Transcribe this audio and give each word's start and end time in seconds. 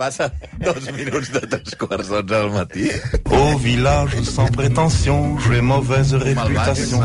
Passa 0.00 0.30
dos 0.64 0.86
minuts 0.96 1.28
de 1.34 1.40
tres 1.44 1.74
quarts 1.76 2.08
d'onze 2.08 2.24
del 2.30 2.46
matí. 2.54 2.86
Au 3.28 3.58
village 3.60 4.22
sans 4.24 4.48
prétention, 4.50 5.36
j'ai 5.44 5.60
mauvaise 5.60 6.14
réputation. 6.14 7.00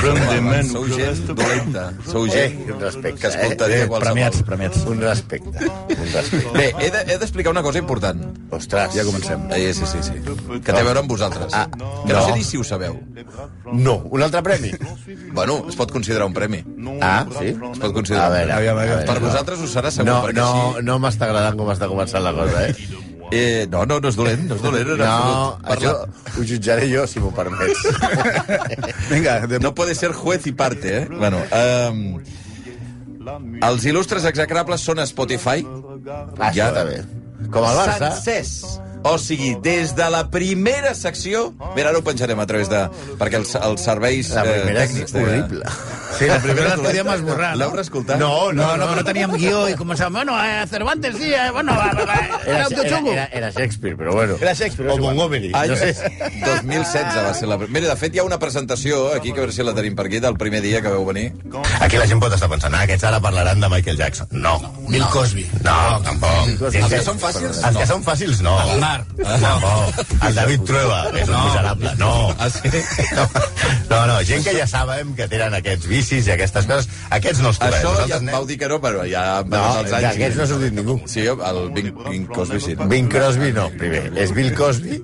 Je 0.00 0.06
me 0.16 0.22
démène 0.32 0.64
Sou 0.70 0.78
ou 0.80 0.86
je 0.88 0.94
gent 0.96 1.08
reste 1.10 1.34
dolenta. 1.36 1.84
Sou 2.08 2.24
Eh, 2.24 2.30
gent 2.32 2.72
un 2.72 2.80
respecte, 2.80 3.20
que 3.20 3.26
escoltaria 3.28 3.82
eh? 3.84 3.86
qualsevol. 3.86 4.00
Premiats, 4.00 4.42
premiats. 4.48 4.78
Un 4.88 5.00
respecte, 5.04 5.68
un 5.68 6.08
respecte. 6.14 6.52
Bé, 6.56 6.72
he 6.80 6.90
de- 6.90 7.18
d'explicar 7.18 7.50
una 7.52 7.62
cosa 7.62 7.78
important. 7.84 8.24
Ostres. 8.50 8.94
Ja 8.96 9.04
comencem. 9.04 9.44
Eh, 9.52 9.74
sí, 9.74 9.84
sí, 9.84 9.98
sí. 10.02 10.12
Que 10.64 10.72
té 10.72 10.80
a 10.80 10.84
veure 10.88 11.00
amb 11.04 11.10
vosaltres. 11.10 11.52
Ah, 11.52 11.68
que 11.70 12.12
no 12.14 12.18
no. 12.20 12.26
sé 12.26 12.32
ni 12.32 12.44
si 12.44 12.56
ho 12.56 12.64
sabeu. 12.64 12.96
No, 13.72 13.96
un 14.10 14.22
altre 14.22 14.42
premi? 14.42 14.72
Bueno, 15.34 15.66
es 15.68 15.76
pot 15.76 15.92
considerar 15.92 16.24
un 16.26 16.32
premi. 16.32 16.64
Ah, 17.02 17.26
sí? 17.38 17.48
Es 17.52 17.78
pot 17.78 17.92
considerar 17.92 18.26
A 18.26 18.28
veure, 18.30 18.44
un 18.52 18.56
premi. 18.56 18.68
aviam, 18.72 18.78
aviam. 18.78 19.04
Per 19.04 19.20
vosaltres 19.20 19.60
ho 19.60 19.66
serà 19.68 19.90
segur, 19.90 20.08
No, 20.08 20.22
perquè 20.24 20.40
no, 20.40 20.48
així... 20.72 20.84
no 20.88 20.98
m'està 20.98 21.26
agradant 21.28 21.58
com 21.60 21.68
està 21.76 21.86
començant 21.92 22.24
la 22.24 22.32
cosa, 22.38 22.64
eh? 22.68 22.74
Eh, 23.30 23.66
no, 23.68 23.84
no, 23.84 23.98
no 24.00 24.08
és 24.08 24.16
dolent, 24.16 24.46
no 24.48 24.56
és 24.56 24.62
dolent. 24.64 24.94
en 24.94 25.02
No, 25.02 25.58
absolut. 25.60 25.74
això 25.74 26.40
ho 26.40 26.46
jutjaré 26.48 26.88
jo, 26.88 27.04
si 27.06 27.20
m'ho 27.20 27.32
permets. 27.36 27.84
Vinga, 29.12 29.40
de... 29.46 29.60
No 29.60 29.74
puede 29.74 29.94
ser 29.94 30.12
juez 30.16 30.46
y 30.46 30.52
parte, 30.52 31.02
eh? 31.02 31.08
Bueno, 31.10 31.42
um, 31.52 32.20
els 33.68 33.84
il·lustres 33.84 34.24
execrables 34.30 34.80
són 34.80 35.02
a 35.02 35.06
Spotify. 35.06 35.64
Ah, 36.38 36.52
ja 36.54 36.70
està 36.72 36.86
bé. 36.88 37.02
Com 37.52 37.64
el 37.68 37.76
Barça. 37.82 38.14
Sencers. 38.16 38.78
O 39.04 39.16
sigui, 39.18 39.54
des 39.62 39.94
de 39.96 40.08
la 40.10 40.24
primera 40.30 40.94
secció... 40.94 41.52
Mira, 41.76 41.90
ara 41.92 41.98
ho 42.00 42.02
penjarem 42.04 42.38
a 42.40 42.46
través 42.50 42.68
de... 42.70 42.80
Perquè 43.20 43.38
els, 43.38 43.54
els 43.54 43.84
serveis 43.84 44.30
La 44.34 44.42
eh, 44.44 44.56
primera 44.58 44.82
és 44.84 44.90
tècnics... 44.90 45.12
de- 45.14 45.22
horrible. 45.22 45.64
Sí, 46.18 46.26
la 46.26 46.38
primera 46.42 46.70
la 46.72 46.82
podíem 46.82 47.08
esborrar. 47.12 47.50
L'heu 47.60 47.70
reescoltat? 47.76 48.18
No, 48.18 48.50
No, 48.52 48.72
no, 48.76 48.86
però 48.88 48.96
no 48.98 49.04
teníem 49.06 49.34
guió 49.38 49.60
i 49.70 49.76
començàvem, 49.78 50.16
bueno, 50.18 50.34
eh, 50.42 50.64
Cervantes 50.70 51.14
sí, 51.20 51.28
eh, 51.30 51.50
bueno, 51.54 51.74
va, 51.78 51.90
va, 51.94 52.06
va, 52.08 52.16
Era, 52.46 52.64
era 52.64 52.80
era, 52.88 52.98
era, 53.12 53.24
era 53.40 53.50
Shakespeare, 53.52 53.94
però 53.96 54.14
bueno. 54.16 54.38
Era 54.40 54.54
Shakespeare, 54.54 54.88
O 54.90 54.94
és 54.94 54.98
igual. 54.98 55.14
Montgomery. 55.14 55.52
Any 55.54 55.68
No 55.70 55.76
sé. 55.76 55.92
2016 56.44 57.22
va 57.28 57.34
ser 57.34 57.48
la... 57.48 57.58
Mira, 57.68 57.86
de 57.92 57.96
fet, 58.00 58.14
hi 58.16 58.22
ha 58.22 58.24
una 58.26 58.38
presentació, 58.40 59.12
aquí, 59.14 59.32
que 59.32 59.38
a 59.42 59.44
veure 59.44 59.54
si 59.54 59.62
la 59.66 59.74
tenim 59.76 59.94
per 59.98 60.08
aquí, 60.08 60.18
del 60.24 60.36
primer 60.40 60.62
dia 60.64 60.80
que 60.82 60.90
vau 60.94 61.04
venir. 61.06 61.28
Aquí 61.80 62.00
la 62.00 62.06
gent 62.10 62.20
pot 62.24 62.34
estar 62.34 62.48
pensant, 62.50 62.74
ah, 62.74 62.82
aquests 62.88 63.04
ara 63.08 63.20
parlaran 63.22 63.60
de 63.62 63.70
Michael 63.72 64.00
Jackson. 64.00 64.28
No. 64.32 64.56
Bill 64.88 65.04
Cosby. 65.12 65.46
No, 65.62 65.76
tampoc. 66.08 66.66
Els 66.72 66.90
que 66.96 67.02
són 67.04 67.20
fàcils? 67.22 67.62
Els 67.68 67.78
que 67.78 67.86
són 67.92 68.02
fàcils, 68.06 68.42
no. 68.44 68.56
Aznar. 68.88 69.40
Tampoc. 69.40 70.02
El 70.28 70.34
David 70.38 70.60
Trueba 70.68 71.00
és 71.20 71.28
un 71.28 71.38
miserable. 71.44 71.92
No. 71.98 72.12
Ah, 72.38 72.48
sí? 72.50 72.68
No, 73.88 74.02
no, 74.06 74.18
gent 74.28 74.44
que 74.44 74.52
ja 74.52 74.66
sabem 74.68 75.14
que 75.16 75.24
tenen 75.32 75.54
aquests 75.56 75.86
vicis 75.88 76.26
i 76.28 76.32
aquestes 76.34 76.66
coses, 76.68 76.88
aquests 77.16 77.40
no 77.40 77.48
els 77.52 77.58
tocarem. 77.58 77.80
Això 77.80 78.08
ja 78.10 78.18
anem- 78.20 78.34
vau 78.36 78.44
dir 78.46 78.58
que 78.60 78.68
no, 78.68 78.76
però 78.84 79.04
ja 79.08 79.22
No, 79.48 79.62
els 79.80 79.92
anys. 79.96 80.04
d'aquests 80.04 80.36
no 80.36 80.42
ha 80.44 80.48
sortit 80.50 80.74
ningú. 80.76 80.98
Sí, 81.08 81.24
el 81.24 81.70
Bing, 81.72 81.88
Bing 82.08 82.26
Cosby 82.28 82.60
sí. 82.60 82.74
Bing 82.92 83.08
Crosby 83.10 83.50
no, 83.56 83.68
primer. 83.80 84.12
És 84.16 84.34
Bill 84.36 84.52
Cosby. 84.54 85.00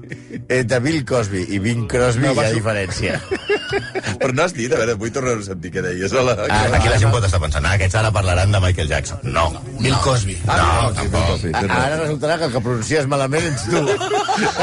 Entre 0.49 0.81
Bill 0.85 1.01
Cosby 1.09 1.47
i 1.57 1.59
Bing 1.65 1.87
Crosby 1.89 2.29
hi 2.29 2.39
ha 2.45 2.51
diferència. 2.53 3.21
Però 4.21 4.33
no 4.37 4.45
has 4.45 4.53
dit, 4.55 4.71
a 4.73 4.77
veure, 4.79 4.95
vull 5.01 5.11
tornar 5.15 5.39
a 5.41 5.43
sentir 5.49 5.73
què 5.75 5.83
deies. 5.83 6.13
Hola. 6.13 6.37
Ah, 6.47 6.61
Aquí 6.77 6.89
la 6.93 6.99
gent 7.01 7.11
pot 7.15 7.25
estar 7.27 7.41
pensant, 7.43 7.65
ah, 7.67 7.73
aquests 7.79 7.97
ara 7.99 8.13
parlaran 8.15 8.53
de 8.53 8.61
Michael 8.63 8.89
Jackson. 8.93 9.19
No. 9.25 9.49
Bill 9.81 9.97
Cosby. 10.05 10.37
No, 10.47 10.93
tampoc. 11.01 11.49
A- 11.55 11.65
Ara 11.85 11.97
resultarà 12.05 12.37
que 12.39 12.51
el 12.51 12.53
que 12.53 12.61
pronuncies 12.69 13.09
malament 13.11 13.49
ets 13.51 13.67
tu. 13.75 13.83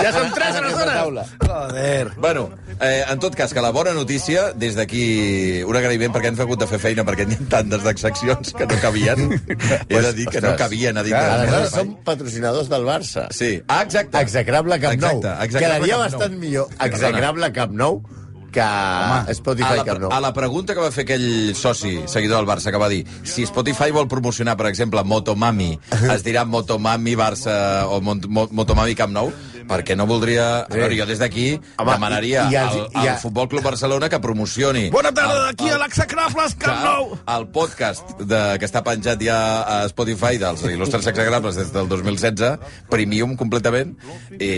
Ja 0.02 0.12
som 0.16 0.32
tres, 0.36 0.56
En 0.56 0.64
aquesta 0.64 0.84
aleshores. 0.84 0.94
taula. 0.96 1.26
Joder. 1.46 2.12
Bueno, 2.18 2.50
eh, 2.80 3.04
en 3.10 3.20
tot 3.20 3.36
cas, 3.36 3.54
que 3.54 3.62
la 3.62 3.72
bona 3.72 3.94
notícia, 3.94 4.52
des 4.54 4.76
d'aquí 4.76 5.64
un 5.68 5.76
agraïment 5.78 6.14
perquè 6.16 6.32
hem 6.32 6.40
hagut 6.40 6.60
de 6.64 6.68
fer 6.72 6.80
feina 6.80 7.06
perquè 7.08 7.28
n'hi 7.28 7.38
ha 7.40 7.50
tantes 7.58 7.84
seccions 8.02 8.54
que 8.58 8.68
no 8.68 8.80
cabien. 8.82 9.28
He 9.90 10.02
de 10.02 10.14
dir 10.18 10.28
que 10.32 10.42
no 10.42 10.56
cabien 10.60 10.98
a 10.98 11.04
dir 11.04 11.16
Aleshores 11.16 11.76
som 11.76 11.96
patrocinadors 12.06 12.70
del 12.72 12.88
Barça. 12.88 13.28
Sí, 13.36 13.62
ah, 13.68 13.84
exacte. 13.84 14.20
Execrable 14.22 14.80
Camp 14.80 15.00
Nou. 15.02 15.20
Exacte, 15.20 15.46
execrable 15.46 15.78
Quedaria 15.82 15.98
bastant 15.98 16.40
millor 16.40 16.68
execrable 16.80 17.52
Camp 17.56 17.78
Nou 17.78 18.02
que 18.52 18.62
a 18.62 19.26
Spotify 19.34 19.78
la, 19.80 19.84
Camp 19.88 20.00
Nou. 20.04 20.12
a 20.12 20.20
la 20.22 20.34
pregunta 20.34 20.74
que 20.76 20.82
va 20.84 20.92
fer 20.92 21.06
aquell 21.08 21.56
soci, 21.56 22.02
seguidor 22.06 22.38
del 22.44 22.50
Barça, 22.50 22.72
que 22.72 22.78
va 22.82 22.90
dir 22.92 23.06
si 23.24 23.46
Spotify 23.48 23.92
vol 23.96 24.08
promocionar, 24.12 24.58
per 24.60 24.68
exemple, 24.68 25.04
Motomami, 25.04 25.72
es 26.14 26.24
dirà 26.24 26.44
Motomami 26.46 27.16
Barça 27.16 27.88
o 27.88 28.02
Mont 28.02 28.28
Mo- 28.28 28.50
Motomami 28.52 28.96
Camp 28.96 29.12
Nou, 29.16 29.32
perquè 29.70 29.96
no 29.98 30.06
voldria... 30.10 30.46
A 30.66 30.74
veure, 30.74 30.96
jo 30.98 31.06
des 31.10 31.20
d'aquí 31.22 31.48
Home, 31.78 31.92
demanaria 31.92 32.46
i- 32.50 32.54
i 32.54 32.58
els- 32.62 32.78
al, 32.94 33.04
i 33.06 33.08
al 33.14 33.20
Futbol 33.22 33.48
Club 33.52 33.64
Barcelona 33.64 34.10
que 34.10 34.20
promocioni 34.24 34.90
Bona 34.94 35.12
tarda 35.12 35.48
d'aquí 35.48 35.70
a 35.70 35.78
l'Execrables 35.82 36.56
Camp 36.62 36.84
Nou. 36.86 37.18
el 37.36 37.48
podcast 37.54 38.16
de, 38.22 38.42
que 38.62 38.66
està 38.70 38.82
penjat 38.86 39.22
ja 39.22 39.38
a 39.64 39.78
Spotify 39.92 40.38
dels 40.42 40.64
Il·lustres 40.72 41.08
Exagrables 41.12 41.56
des 41.60 41.72
del 41.74 41.88
2016, 41.92 42.58
premium 42.90 43.36
completament, 43.40 43.96
i... 44.40 44.52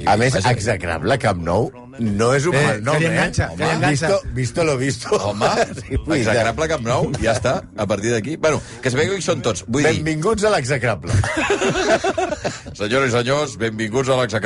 i 0.00 0.06
A 0.08 0.16
més, 0.20 0.34
vaja, 0.34 0.50
execrable 0.56 1.18
Camp 1.20 1.40
Nou 1.44 1.70
no 2.00 2.30
és 2.32 2.46
un 2.48 2.54
Eh, 2.56 2.60
mal 2.64 2.78
nom, 2.82 2.96
que 2.96 3.04
eh? 3.04 3.10
enganxa, 3.10 3.48
que 3.58 3.64
li 3.66 3.70
enganxa. 3.74 4.08
Visto, 4.08 4.28
visto 4.34 4.64
lo 4.64 4.76
visto. 4.78 5.08
Home, 5.16 5.48
Sí, 5.80 5.90
dir, 5.98 6.20
execrable 6.20 6.68
Camp 6.70 6.86
Nou, 6.86 7.10
ja 7.20 7.34
està, 7.36 7.58
a 7.76 7.86
partir 7.86 8.12
d'aquí. 8.14 8.36
Bueno, 8.40 8.62
que 8.80 8.88
es 8.88 8.94
vegi 8.96 9.10
que 9.10 9.18
hi 9.20 9.24
són 9.26 9.42
tots. 9.44 9.64
Vull 9.68 9.84
dir, 9.84 9.90
Benvinguts 9.98 10.46
a 10.48 10.52
l'execrable. 10.54 11.12
senyores 12.80 13.10
i 13.10 13.14
senyors, 13.18 13.56
benvinguts 13.60 14.08
a 14.08 14.16
l'execrable. 14.20 14.39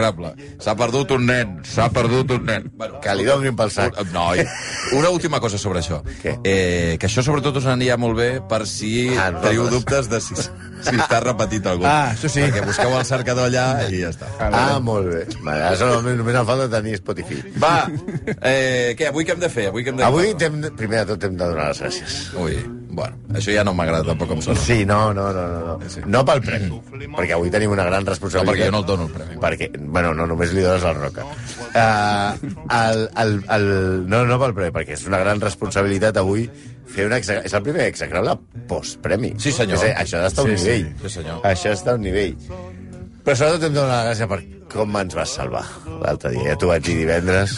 S'ha 0.60 0.74
perdut 0.76 1.10
un 1.16 1.26
nen, 1.26 1.60
s'ha 1.64 1.88
perdut 1.90 2.30
un 2.30 2.44
nen. 2.46 2.70
Bueno, 2.74 3.00
Que 3.00 3.14
li 3.14 3.24
donin 3.24 3.54
pel 3.56 3.70
sac. 3.70 3.94
un- 4.00 4.12
no, 4.12 4.34
i- 4.36 4.44
una 4.96 5.10
última 5.10 5.40
cosa 5.40 5.58
sobre 5.58 5.80
això. 5.80 6.02
Què? 6.22 6.40
Eh, 6.44 6.96
que 7.00 7.06
això 7.06 7.22
sobretot 7.22 7.56
us 7.56 7.66
aniria 7.66 7.96
molt 7.96 8.16
bé 8.16 8.40
per 8.48 8.66
si 8.66 9.08
Ah, 9.16 9.30
teniu 9.30 9.64
nosaltres. 9.64 9.70
dubtes 9.70 10.08
de 10.10 10.20
si, 10.20 10.34
si 10.34 10.96
està 10.96 11.20
repetit 11.22 11.66
algú. 11.66 11.84
Ah, 11.86 12.12
això 12.14 12.28
sí. 12.28 12.40
Perquè 12.40 12.64
busqueu 12.66 12.96
el 12.98 13.04
cercador 13.04 13.48
allà 13.50 13.88
i 13.90 14.00
ja 14.00 14.10
està. 14.10 14.26
Ah, 14.40 14.78
molt 14.80 15.06
bé. 15.08 15.26
Vale, 15.42 15.62
ara 15.62 15.76
solament, 15.76 16.16
només 16.18 16.34
em 16.36 16.46
falta 16.46 16.68
tenir 16.70 16.96
Spotify. 16.96 17.42
Va, 17.58 17.88
eh, 18.42 18.94
què, 18.98 19.08
avui 19.08 19.24
què 19.24 19.32
hem 19.32 19.40
de 19.40 19.48
fer? 19.50 19.68
Avui, 19.68 19.84
què 19.84 19.88
hem 19.88 19.96
de 19.96 20.04
Avui, 20.04 20.34
t'hem 20.34 20.60
de- 20.60 20.70
primer 20.72 21.04
de 21.04 21.12
tot, 21.14 21.24
hem 21.24 21.36
de 21.36 21.44
donar 21.44 21.68
les 21.68 21.80
gràcies. 21.82 22.34
Ui, 22.36 22.56
bueno, 22.94 23.16
això 23.34 23.52
ja 23.54 23.64
no 23.66 23.74
m'agrada 23.74 24.04
tampoc 24.06 24.28
com 24.30 24.40
sona. 24.42 24.58
Sí, 24.60 24.84
no, 24.86 25.12
no, 25.14 25.32
no, 25.32 25.44
no. 25.48 25.60
No, 25.78 25.90
Sí. 25.90 26.00
no 26.06 26.24
pel 26.24 26.40
premi, 26.42 26.70
perquè 27.16 27.32
avui 27.36 27.50
tenim 27.50 27.70
una 27.74 27.84
gran 27.84 28.04
No, 28.04 28.10
responsabilitat. 28.10 28.54
perquè 28.54 28.66
jo 28.66 28.72
no 28.72 28.78
el 28.78 28.86
dono 28.86 29.06
el 29.06 29.12
premi. 29.12 29.36
Perquè, 29.42 29.70
bueno, 29.80 30.14
no, 30.14 30.26
només 30.26 30.52
li 30.54 30.62
dones 30.62 30.82
la 30.82 30.92
roca. 30.94 31.24
Uh, 31.74 32.52
el, 32.70 33.02
el, 33.24 33.34
el, 33.56 33.66
no, 34.08 34.24
no 34.26 34.38
pel 34.40 34.54
premi, 34.54 34.70
perquè 34.76 34.94
és 34.98 35.06
una 35.06 35.18
gran 35.18 35.40
responsabilitat 35.40 36.16
avui 36.22 36.48
fer 36.86 37.06
una. 37.06 37.18
És 37.18 37.52
el 37.54 37.62
primer 37.62 37.86
execrable 37.90 38.36
post-premi. 38.68 39.34
Sí, 39.38 39.52
senyor. 39.52 39.82
És, 39.84 39.96
això 40.06 40.20
d'estar 40.22 40.44
a 40.44 40.48
un 40.48 40.56
Sí, 40.56 40.64
sí. 40.64 40.70
nivell. 40.70 40.94
Sí, 41.02 41.14
senyor. 41.18 41.40
Això 41.44 41.72
està 41.74 41.92
a 41.92 41.94
un 41.98 42.02
nivell. 42.06 42.36
Però 43.24 43.34
sobretot 43.36 43.62
hem 43.64 43.72
de 43.72 43.80
donar 43.80 44.02
la 44.04 44.10
gràcia 44.12 44.26
per 44.28 44.42
com 44.74 44.96
ens 45.00 45.14
vas 45.16 45.30
salvar 45.38 45.62
l'altre 46.02 46.30
dia. 46.34 46.50
Ja 46.50 46.56
t'ho 46.60 46.68
vaig 46.68 46.82
dir 46.84 46.96
divendres. 46.98 47.54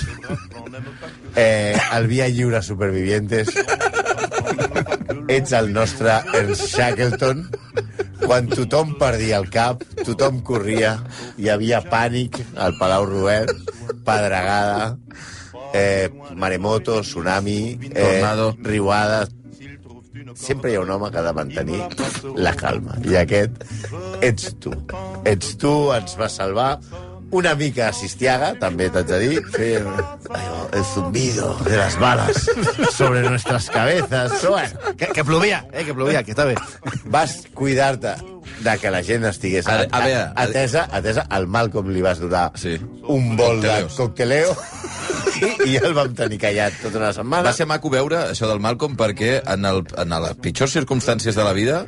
Eh, 1.36 1.75
el 1.96 2.06
Via 2.06 2.28
Lliure 2.28 2.62
Supervivientes 2.62 3.48
ets 5.28 5.53
el 5.53 5.72
nostre 5.75 6.20
Ernst 6.34 6.69
Shackleton 6.70 7.47
quan 8.25 8.48
tothom 8.50 8.94
perdia 8.98 9.38
el 9.41 9.48
cap, 9.53 9.82
tothom 10.03 10.41
corria, 10.47 10.97
hi 11.38 11.50
havia 11.53 11.82
pànic 11.84 12.41
al 12.56 12.76
Palau 12.78 13.06
Robert, 13.09 13.53
pedregada, 14.06 14.97
eh, 15.75 16.09
maremoto, 16.34 17.00
tsunami, 17.03 17.78
eh, 17.91 17.94
Tornado. 17.94 18.54
riuada... 18.62 19.26
Sempre 20.37 20.72
hi 20.72 20.75
ha 20.76 20.81
un 20.82 20.91
home 20.91 21.09
que 21.10 21.16
ha 21.16 21.22
de 21.25 21.32
mantenir 21.32 21.78
la 22.37 22.53
calma. 22.56 22.97
I 23.08 23.14
aquest 23.22 23.62
ets 24.20 24.50
tu. 24.60 24.72
Ets 25.25 25.54
tu, 25.56 25.70
ens 25.97 26.16
vas 26.20 26.37
salvar. 26.37 26.75
Una 27.32 27.54
mica 27.59 27.88
assistiaga, 27.88 28.53
també 28.60 28.87
t'haig 28.88 29.06
de 29.10 29.19
dir. 29.19 29.41
Sí, 29.56 29.72
el 30.72 30.84
zumbido 30.84 31.54
de 31.64 31.76
las 31.76 31.98
balas 31.98 32.48
sobre 32.94 33.22
nuestras 33.22 33.69
cabezas. 33.70 34.32
Però 34.41 34.50
bueno, 34.53 34.94
Que, 34.97 35.06
que 35.09 35.25
plovia, 35.25 35.66
eh, 35.72 35.84
que 35.84 35.92
plovia, 35.94 36.22
que 36.22 36.32
està 36.32 36.44
bé. 36.47 36.54
vas 37.04 37.42
cuidar-te 37.54 38.14
de 38.60 38.78
que 38.78 38.90
la 38.90 39.02
gent 39.04 39.25
estigués 39.25 39.66
A- 39.66 39.82
a 39.90 40.00
veure, 40.04 40.14
a- 40.22 40.32
atesa, 40.46 40.88
atesa 40.90 41.26
al 41.31 41.46
mal 41.46 41.70
com 41.70 41.88
li 41.90 42.02
vas 42.02 42.19
donar 42.20 42.52
Sí. 42.54 42.78
un 43.06 43.37
bol 43.37 43.60
Cocteleos. 43.60 43.90
de 43.93 43.96
cocteleo 43.96 44.56
i, 45.66 45.70
i 45.72 45.76
el 45.76 45.93
vam 45.94 46.14
tenir 46.16 46.38
callat 46.40 46.72
tota 46.82 46.98
una 46.98 47.12
setmana. 47.12 47.43
Va 47.50 47.52
ser 47.52 47.66
maco 47.69 47.90
veure 47.93 48.16
això 48.31 48.48
del 48.48 48.60
Malcolm 48.64 48.96
perquè 48.96 49.43
en, 49.44 49.64
el, 49.69 49.82
en 50.00 50.14
les 50.22 50.34
pitjors 50.40 50.72
circumstàncies 50.72 51.37
de 51.37 51.44
la 51.44 51.52
vida 51.52 51.82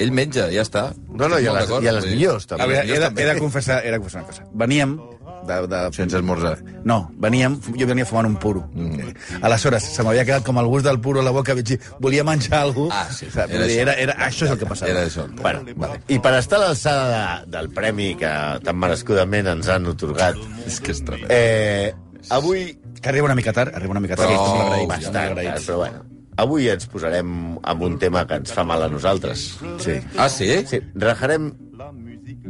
ell 0.00 0.10
menja, 0.12 0.48
ja 0.50 0.62
està. 0.64 0.88
No, 1.08 1.28
no, 1.28 1.38
i 1.38 1.46
a 1.46 1.52
les- 1.54 1.70
i 1.70 1.86
a 1.88 1.92
les 1.92 2.06
millors, 2.06 2.46
també. 2.46 2.64
A 2.64 2.66
veure, 2.66 2.86
he 2.88 2.98
de, 2.98 3.10
he 3.22 3.26
de 3.34 3.38
confessar, 3.38 3.82
he 3.86 3.90
de 3.92 3.98
confessar 3.98 4.22
una 4.24 4.30
cosa. 4.32 4.44
Veníem 4.52 4.98
de, 5.46 5.56
de... 5.66 5.80
Sense 5.92 6.16
esmorzar. 6.16 6.58
No, 6.84 7.10
veníem, 7.18 7.58
jo 7.78 7.86
venia 7.88 8.04
fumant 8.06 8.26
un 8.28 8.36
puro. 8.36 8.66
Mm. 8.74 9.14
Aleshores, 9.42 9.82
se 9.94 10.02
m'havia 10.06 10.24
quedat 10.24 10.44
com 10.46 10.58
el 10.60 10.66
gust 10.70 10.84
del 10.86 11.00
puro 11.00 11.20
a 11.20 11.24
la 11.26 11.30
boca, 11.34 11.54
vaig 11.54 11.66
dir, 11.66 11.78
volia 12.00 12.24
menjar 12.24 12.60
alguna 12.62 12.94
Ah, 13.00 13.06
cosa. 13.08 13.18
sí, 13.18 13.30
Saps? 13.30 13.52
era 13.54 13.64
dir, 13.66 13.78
això. 13.78 13.80
era, 13.82 13.94
era, 13.94 14.14
això 14.28 14.44
és 14.46 14.50
el 14.52 14.58
que 14.58 14.66
passava. 14.66 14.90
Era 14.92 15.06
això. 15.06 15.26
Bueno, 15.40 15.64
vale. 15.76 16.00
I 16.08 16.18
per 16.18 16.34
estar 16.38 16.58
a 16.60 16.66
l'alçada 16.68 17.08
de, 17.14 17.50
del 17.56 17.70
premi 17.70 18.14
que 18.20 18.30
tan 18.64 18.76
merescudament 18.78 19.46
ens 19.56 19.68
han 19.68 19.86
otorgat, 19.86 20.36
És 20.66 20.80
que 20.80 20.92
és 20.92 21.04
tremend. 21.04 21.30
eh, 21.30 21.94
avui... 22.30 22.76
Que 23.00 23.08
arriba 23.08 23.24
una 23.30 23.34
mica 23.34 23.52
tard, 23.52 23.74
arriba 23.74 23.92
una 23.92 24.00
mica 24.00 24.16
tard. 24.16 24.28
Prou, 24.28 24.44
Estem 24.44 24.66
agraïts, 24.66 24.88
bastant, 24.88 25.30
agraïts. 25.32 25.64
però 25.66 25.76
bueno. 25.78 26.02
avui 26.36 26.68
ens 26.68 26.86
posarem 26.86 27.58
amb 27.62 27.82
un 27.82 27.98
tema 27.98 28.26
que 28.26 28.34
ens 28.40 28.52
fa 28.52 28.62
mal 28.64 28.82
a 28.82 28.88
nosaltres. 28.88 29.58
Sí. 29.80 29.96
Ah, 30.16 30.28
sí? 30.28 30.50
Sí, 30.68 30.80
rajarem 30.94 31.50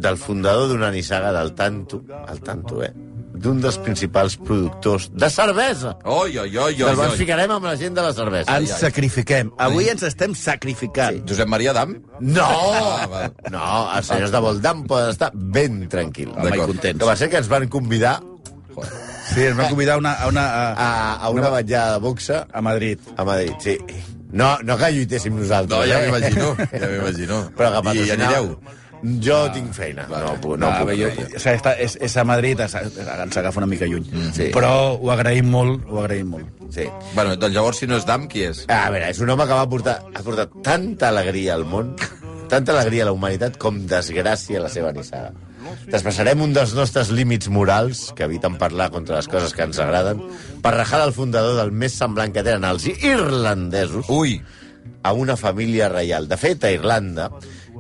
del 0.00 0.16
fundador 0.18 0.68
d'una 0.72 0.90
nissaga 0.94 1.32
del 1.36 1.54
Tanto, 1.54 2.02
el 2.28 2.40
Tanto, 2.46 2.82
eh? 2.82 2.92
d'un 3.40 3.60
dels 3.62 3.78
principals 3.80 4.34
productors 4.36 5.06
de 5.16 5.28
cervesa. 5.32 5.94
Oi, 6.04 6.34
oi, 6.42 6.50
oi, 6.60 6.74
Ens 6.82 6.98
oi, 6.98 7.06
oi. 7.06 7.16
ficarem 7.16 7.52
amb 7.54 7.64
la 7.64 7.76
gent 7.80 7.94
de 7.96 8.02
la 8.04 8.10
cervesa. 8.12 8.56
Ens 8.60 8.74
sacrifiquem. 8.82 9.52
Avui 9.56 9.88
ens 9.88 10.02
estem 10.04 10.34
sacrificant. 10.36 11.22
Josep 11.30 11.48
Maria 11.48 11.72
Dam? 11.72 11.94
No! 12.20 12.48
Ah. 12.50 13.30
No, 13.48 13.62
els 13.96 14.10
senyors 14.12 14.34
de 14.34 14.42
Voldam 14.44 14.82
poden 14.90 15.14
estar 15.14 15.30
ben 15.32 15.86
tranquils. 15.88 16.34
Home, 16.36 16.52
i 16.52 16.60
contents. 16.60 17.00
Que 17.00 17.08
va 17.08 17.16
ser 17.16 17.30
que 17.32 17.40
ens 17.40 17.48
van 17.48 17.68
convidar 17.72 18.18
Sí, 19.30 19.44
ens 19.46 19.56
van 19.56 19.68
convidar 19.70 19.96
una, 20.02 20.12
a, 20.18 20.26
una, 20.28 20.44
a, 20.50 20.66
a, 20.74 21.14
a 21.22 21.30
una 21.30 21.50
vetllada 21.54 21.94
de 21.94 22.00
boxa 22.02 22.46
a 22.52 22.60
Madrid. 22.60 22.98
a 23.16 23.24
Madrid, 23.24 23.52
sí. 23.62 23.78
No, 24.32 24.58
no 24.62 24.76
que 24.78 24.90
lluitéssim 24.92 25.34
nosaltres. 25.38 25.78
No, 25.78 25.86
ja 25.86 26.00
eh? 26.02 26.06
m'imagino, 26.06 26.52
ja 26.70 26.86
m'imagino. 26.92 27.40
Però 27.56 27.70
que 27.72 27.78
I 27.78 27.86
patrocinar... 27.88 28.26
anireu? 28.28 28.52
Jo 29.02 29.38
tinc 29.54 29.72
feina. 29.72 30.06
No, 30.10 30.34
puc, 30.40 30.58
no, 30.58 30.68
No, 30.70 30.84
puc. 30.84 30.90
jo, 30.98 31.08
o 31.08 31.38
sigui, 31.40 31.56
està, 31.56 31.72
és, 31.78 31.96
és 32.00 32.16
a 32.16 32.24
Madrid, 32.24 32.60
es- 32.60 32.74
ens 32.74 33.36
agafa 33.36 33.58
una 33.60 33.66
mica 33.66 33.86
lluny. 33.86 34.04
sí. 34.34 34.50
Però 34.52 34.98
ho 35.00 35.10
agraïm 35.10 35.48
molt, 35.48 35.84
ho 35.88 36.00
agraïm 36.02 36.26
molt. 36.36 36.46
Sí. 36.70 36.84
Bueno, 37.14 37.34
doncs 37.36 37.54
llavors, 37.54 37.78
si 37.78 37.86
no 37.86 37.96
és 37.96 38.04
Dam, 38.06 38.28
qui 38.28 38.42
és? 38.44 38.64
A 38.68 38.90
veure, 38.90 39.08
és 39.10 39.18
un 39.20 39.30
home 39.30 39.46
que 39.46 39.52
va 39.56 39.68
portar, 39.68 40.02
ha 40.14 40.22
portat 40.22 40.50
tanta 40.62 41.08
alegria 41.08 41.54
al 41.54 41.64
món, 41.64 41.94
tanta 42.48 42.72
alegria 42.72 43.02
a 43.02 43.06
la 43.06 43.12
humanitat 43.12 43.56
com 43.58 43.86
desgràcia 43.86 44.58
a 44.58 44.62
la 44.62 44.68
seva 44.68 44.92
nissaga. 44.92 45.32
Traspassarem 45.90 46.40
un 46.42 46.52
dels 46.52 46.72
nostres 46.74 47.10
límits 47.10 47.48
morals, 47.48 48.12
que 48.16 48.24
eviten 48.24 48.56
parlar 48.58 48.90
contra 48.90 49.16
les 49.16 49.28
coses 49.28 49.52
que 49.54 49.62
ens 49.62 49.78
agraden, 49.78 50.20
per 50.62 50.72
rajar 50.74 51.02
el 51.06 51.12
fundador 51.12 51.56
del 51.56 51.70
més 51.72 51.92
semblant 51.94 52.32
que 52.32 52.42
tenen 52.42 52.64
els 52.64 52.86
irlandesos 52.86 54.06
Ui, 54.08 54.40
a 55.02 55.12
una 55.12 55.36
família 55.36 55.88
reial. 55.88 56.28
De 56.28 56.36
fet, 56.36 56.62
a 56.64 56.70
Irlanda 56.72 57.30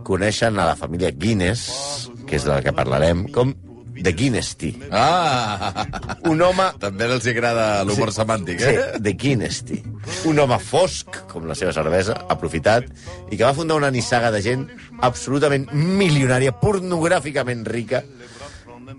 coneixen 0.06 0.58
a 0.58 0.66
la 0.72 0.76
família 0.76 1.10
Guinness, 1.10 2.10
que 2.26 2.36
és 2.38 2.44
de 2.46 2.52
la 2.54 2.62
que 2.64 2.72
parlarem, 2.76 3.26
com 3.34 3.52
The 4.00 4.12
Guinness 4.16 4.54
Tea. 4.56 4.88
ah! 4.96 5.84
Un 6.30 6.40
home 6.40 6.70
També 6.80 7.04
els 7.04 7.26
agrada 7.28 7.82
l'humor 7.84 8.12
semàntic, 8.16 8.60
Sí, 8.62 8.70
eh? 8.72 8.98
de 9.02 9.12
Guinness 9.12 9.62
Tea. 9.68 9.82
Un 10.30 10.38
home 10.40 10.56
fosc, 10.62 11.18
com 11.28 11.44
la 11.48 11.54
seva 11.58 11.74
cervesa, 11.76 12.14
aprofitat, 12.32 12.86
i 13.30 13.36
que 13.36 13.44
va 13.44 13.52
fundar 13.54 13.76
una 13.76 13.90
nissaga 13.92 14.30
de 14.32 14.40
gent 14.42 14.66
absolutament 15.04 15.68
milionària, 15.74 16.52
pornogràficament 16.62 17.66
rica, 17.68 18.02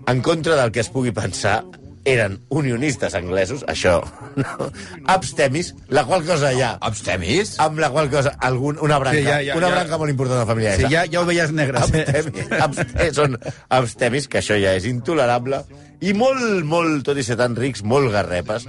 en 0.06 0.22
contra 0.22 0.56
del 0.56 0.70
que 0.72 0.80
es 0.80 0.88
pugui 0.90 1.10
pensar 1.14 1.62
eren 2.04 2.40
unionistes 2.50 3.14
anglesos, 3.14 3.62
això, 3.70 4.00
no, 4.40 4.68
abstemis, 5.06 5.72
la 5.88 6.02
qual 6.08 6.24
cosa 6.26 6.50
ja, 6.56 6.72
Abstemis? 6.82 7.54
amb 7.62 7.78
la 7.78 7.92
qual 7.94 8.10
cosa, 8.10 8.34
algun, 8.42 8.78
una 8.82 8.98
branca, 8.98 9.20
Sí, 9.20 9.26
ja, 9.28 9.38
ja, 9.46 9.56
una 9.56 9.68
ja. 9.70 9.76
branca 9.76 9.98
molt 10.00 10.10
important 10.10 10.40
de 10.40 10.42
la 10.42 10.48
família 10.50 10.76
Sí, 10.76 10.88
ja, 10.90 11.04
ja 11.06 11.20
ho 11.22 11.26
veies 11.28 11.52
negre. 11.54 11.78
Abstemis, 11.78 12.50
abstemis, 12.58 13.14
són 13.16 13.38
abstemis, 13.68 14.26
que 14.28 14.40
això 14.42 14.58
ja 14.58 14.74
és 14.78 14.88
intolerable, 14.90 15.62
i 16.02 16.14
molt, 16.18 16.64
molt, 16.66 17.04
tot 17.06 17.18
i 17.18 17.26
ser 17.26 17.38
tan 17.38 17.54
rics, 17.58 17.84
molt 17.86 18.10
garrepes, 18.14 18.66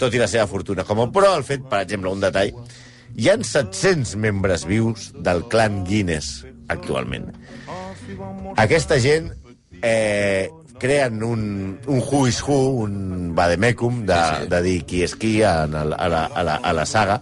tot 0.00 0.14
i 0.14 0.18
la 0.18 0.26
seva 0.30 0.48
fortuna. 0.50 0.86
Com 0.88 1.04
a 1.04 1.10
però 1.14 1.36
el 1.38 1.46
fet, 1.46 1.62
per 1.70 1.84
exemple, 1.84 2.10
un 2.10 2.24
detall, 2.24 2.50
hi 3.14 3.28
han 3.30 3.44
700 3.46 4.16
membres 4.18 4.66
vius 4.66 5.12
del 5.22 5.44
clan 5.52 5.84
Guinness 5.86 6.42
actualment. 6.72 7.30
Aquesta 8.56 8.98
gent 9.02 9.30
eh, 9.82 10.48
creen 10.82 11.22
un, 11.22 11.42
un 11.86 12.00
who 12.02 12.26
is 12.26 12.40
who, 12.42 12.82
un 12.82 13.34
vademecum 13.38 14.02
de, 14.08 14.18
Sí, 14.18 14.42
sí. 14.42 14.48
de 14.50 14.62
dir 14.66 14.78
qui 14.88 15.04
és 15.06 15.14
qui 15.14 15.36
en 15.46 15.76
el, 15.78 15.94
a, 15.94 16.08
la, 16.10 16.24
a, 16.26 16.42
la, 16.48 16.58
a 16.58 16.74
la 16.74 16.86
saga 16.88 17.20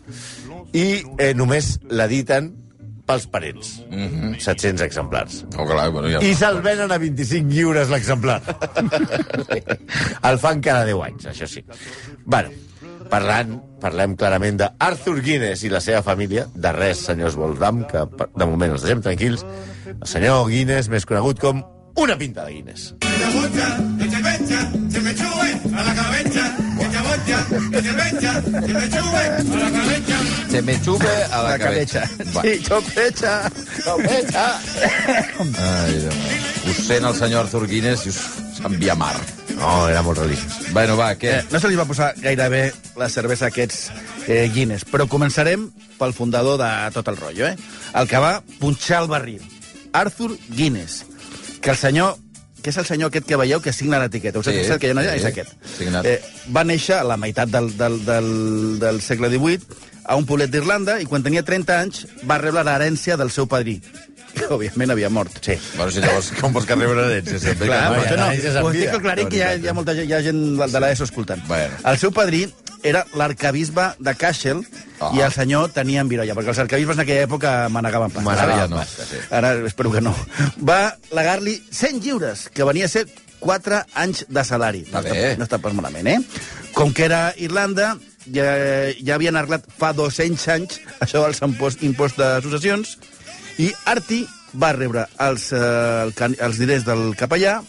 i 0.73 1.03
eh, 1.19 1.33
només 1.37 1.77
l'editen 1.91 2.55
pels 3.11 3.27
parents. 3.27 3.81
Mm 3.91 4.09
-hmm. 4.09 4.39
700 4.39 4.87
exemplars. 4.87 5.45
Oh, 5.59 5.67
clar, 5.67 5.91
bueno, 5.91 6.09
ja... 6.09 6.23
I 6.23 6.35
se'ls 6.35 6.62
venen 6.62 6.93
a 6.93 6.99
25 6.99 7.51
lliures 7.51 7.91
l'exemplar. 7.91 8.41
El 10.31 10.39
fan 10.39 10.61
cada 10.61 10.85
10 10.85 11.03
anys, 11.03 11.27
això 11.27 11.47
sí. 11.47 11.65
Bueno, 12.25 12.51
parlant, 13.11 13.59
parlem 13.81 14.15
clarament 14.17 14.57
d'Arthur 14.57 15.21
Guinness 15.21 15.65
i 15.65 15.69
la 15.69 15.81
seva 15.81 16.03
família, 16.03 16.47
de 16.55 16.73
res, 16.73 17.03
senyors 17.11 17.35
Voldam, 17.35 17.85
que 17.91 18.07
de 18.37 18.47
moment 18.47 18.73
els 18.73 18.83
deixem 18.83 19.03
tranquils. 19.03 19.45
El 19.87 20.07
senyor 20.07 20.47
Guinness, 20.49 20.89
més 20.89 21.05
conegut 21.05 21.41
com 21.41 21.65
una 21.95 22.17
pinta 22.19 22.45
de 22.45 22.53
Guinness. 22.55 22.95
Se 30.51 30.63
me 30.63 30.83
sube 30.83 31.25
a 31.31 31.43
la, 31.43 31.51
La 31.51 31.59
cabeza. 31.59 32.11
Va. 32.37 32.43
Sí, 32.43 32.63
chopecha. 32.63 33.51
Ai, 35.59 35.95
Déu. 35.95 36.13
Us 36.71 36.81
sent 36.87 37.07
el 37.07 37.15
senyor 37.17 37.47
Arthur 37.47 37.67
Guinness 37.69 38.07
i 38.07 38.11
us 38.11 38.21
envia 38.67 38.95
mar. 38.99 39.15
No, 39.57 39.89
era 39.89 40.03
molt 40.03 40.19
religiós. 40.19 40.71
Bueno, 40.75 40.97
va, 40.97 41.13
què? 41.21 41.39
Eh, 41.39 41.45
no 41.53 41.61
se 41.61 41.69
li 41.71 41.79
va 41.79 41.87
posar 41.89 42.13
gaire 42.21 42.49
bé 42.53 42.63
la 43.01 43.09
cervesa 43.13 43.49
a 43.49 43.53
aquests 43.53 43.91
eh, 44.27 44.49
Guinness, 44.53 44.85
però 44.89 45.07
començarem 45.11 45.69
pel 46.01 46.15
fundador 46.17 46.59
de 46.61 46.71
tot 46.97 47.09
el 47.13 47.19
rotllo, 47.21 47.49
eh? 47.49 47.57
El 47.97 48.09
que 48.09 48.21
va 48.23 48.39
punxar 48.61 49.03
el 49.05 49.11
barril. 49.13 49.43
Arthur 49.93 50.37
Guinness. 50.49 51.05
Que 51.61 51.71
el 51.75 51.77
senyor 51.77 52.17
que 52.61 52.69
és 52.69 52.77
el 52.77 52.85
senyor 52.85 53.09
aquest 53.09 53.25
que 53.25 53.39
veieu 53.41 53.61
que 53.65 53.73
signa 53.73 53.99
l'etiqueta. 54.03 54.39
Us 54.39 54.45
Sí, 54.51 54.53
sí, 54.65 54.75
que 54.79 54.89
hi 54.89 54.91
ha 54.91 54.93
una, 54.93 55.03
sí, 55.07 55.17
és 55.17 55.25
aquest. 55.25 55.55
signat. 55.79 56.05
Eh, 56.05 56.19
va 56.53 56.61
néixer 56.69 56.99
a 56.99 57.05
la 57.09 57.17
meitat 57.17 57.49
del, 57.49 57.71
del, 57.79 58.05
del, 58.05 58.29
del 58.83 59.01
segle 59.01 59.31
XVIII 59.33 59.61
a 60.05 60.17
un 60.21 60.27
poblet 60.29 60.51
d'Irlanda 60.53 60.99
i 61.01 61.07
quan 61.09 61.23
tenia 61.25 61.43
30 61.47 61.79
anys 61.81 62.03
va 62.29 62.37
rebre 62.43 62.65
l'herència 62.67 63.17
del 63.17 63.31
seu 63.33 63.47
padrí, 63.49 63.79
que 64.35 64.45
òbviament 64.53 64.93
havia 64.93 65.09
mort. 65.09 65.39
Sí. 65.41 65.57
Bueno, 65.77 65.91
si 65.91 66.05
llavors, 66.05 66.31
com 66.41 66.53
vols 66.53 66.67
que 66.69 66.77
rebre 66.77 66.99
una 66.99 67.07
herència? 67.09 67.41
Sempre 67.47 67.71
Clar, 67.71 67.81
que... 67.81 67.95
ja 67.95 68.03
això 68.05 68.17
no, 68.19 68.27
l'herència 68.29 68.62
ho 68.65 68.73
estic 68.75 68.99
aclarint 69.01 69.25
la 69.25 69.31
que 69.31 69.37
hi 69.39 69.43
ha, 69.43 69.49
veritat. 69.49 69.65
hi 69.65 69.69
ha 69.73 69.77
molta 69.81 69.95
hi 69.97 70.12
ha 70.12 70.23
gent 70.29 70.43
de, 70.61 70.69
de 70.75 70.85
l'ESO 70.85 71.09
escoltant. 71.09 71.47
Bueno. 71.49 71.81
El 71.95 71.99
seu 72.03 72.12
padrí 72.12 72.45
era 72.82 73.05
l'arcabisbe 73.15 73.93
de 73.99 74.15
Cashel 74.15 74.65
Ah. 75.00 75.11
i 75.17 75.23
el 75.25 75.32
senyor 75.32 75.71
tenia 75.73 76.03
envirolla, 76.05 76.35
perquè 76.37 76.53
els 76.53 76.61
arcabisbes 76.61 76.99
en 76.99 77.03
aquella 77.06 77.25
època 77.25 77.50
manegaven 77.73 78.12
pasta. 78.12 78.27
Manegaven 78.27 78.71
no. 78.75 78.82
pasta, 78.82 79.06
sí. 79.09 79.21
Ara 79.32 79.55
espero 79.65 79.91
que 79.94 80.03
no. 80.05 80.12
Va 80.61 80.97
legar-li 81.17 81.56
100 81.73 82.03
lliures, 82.05 82.49
que 82.53 82.67
venia 82.69 82.85
a 82.85 82.93
ser 82.93 83.06
4 83.41 83.81
anys 84.03 84.27
de 84.29 84.44
salari. 84.44 84.82
No, 84.93 85.00
està, 85.00 85.15
no 85.41 85.47
està 85.49 85.59
pas 85.65 85.73
malament, 85.73 86.11
eh? 86.12 86.19
Com 86.77 86.93
que 86.93 87.06
era 87.09 87.31
Irlanda, 87.41 87.94
ja, 88.29 88.50
ja 89.00 89.17
havien 89.17 89.41
arreglat 89.41 89.65
fa 89.81 89.94
200 89.97 90.44
anys 90.53 90.83
això 91.06 91.25
dels 91.25 91.41
impost, 91.49 91.81
impost 91.87 92.21
de 92.21 92.29
successions, 92.44 92.99
i 93.56 93.71
Arti 93.88 94.26
va 94.61 94.75
rebre 94.76 95.06
els, 95.25 95.49
eh, 95.56 95.62
el, 96.05 96.37
els 96.37 96.61
diners 96.61 96.85
del 96.85 97.14
capellà, 97.16 97.62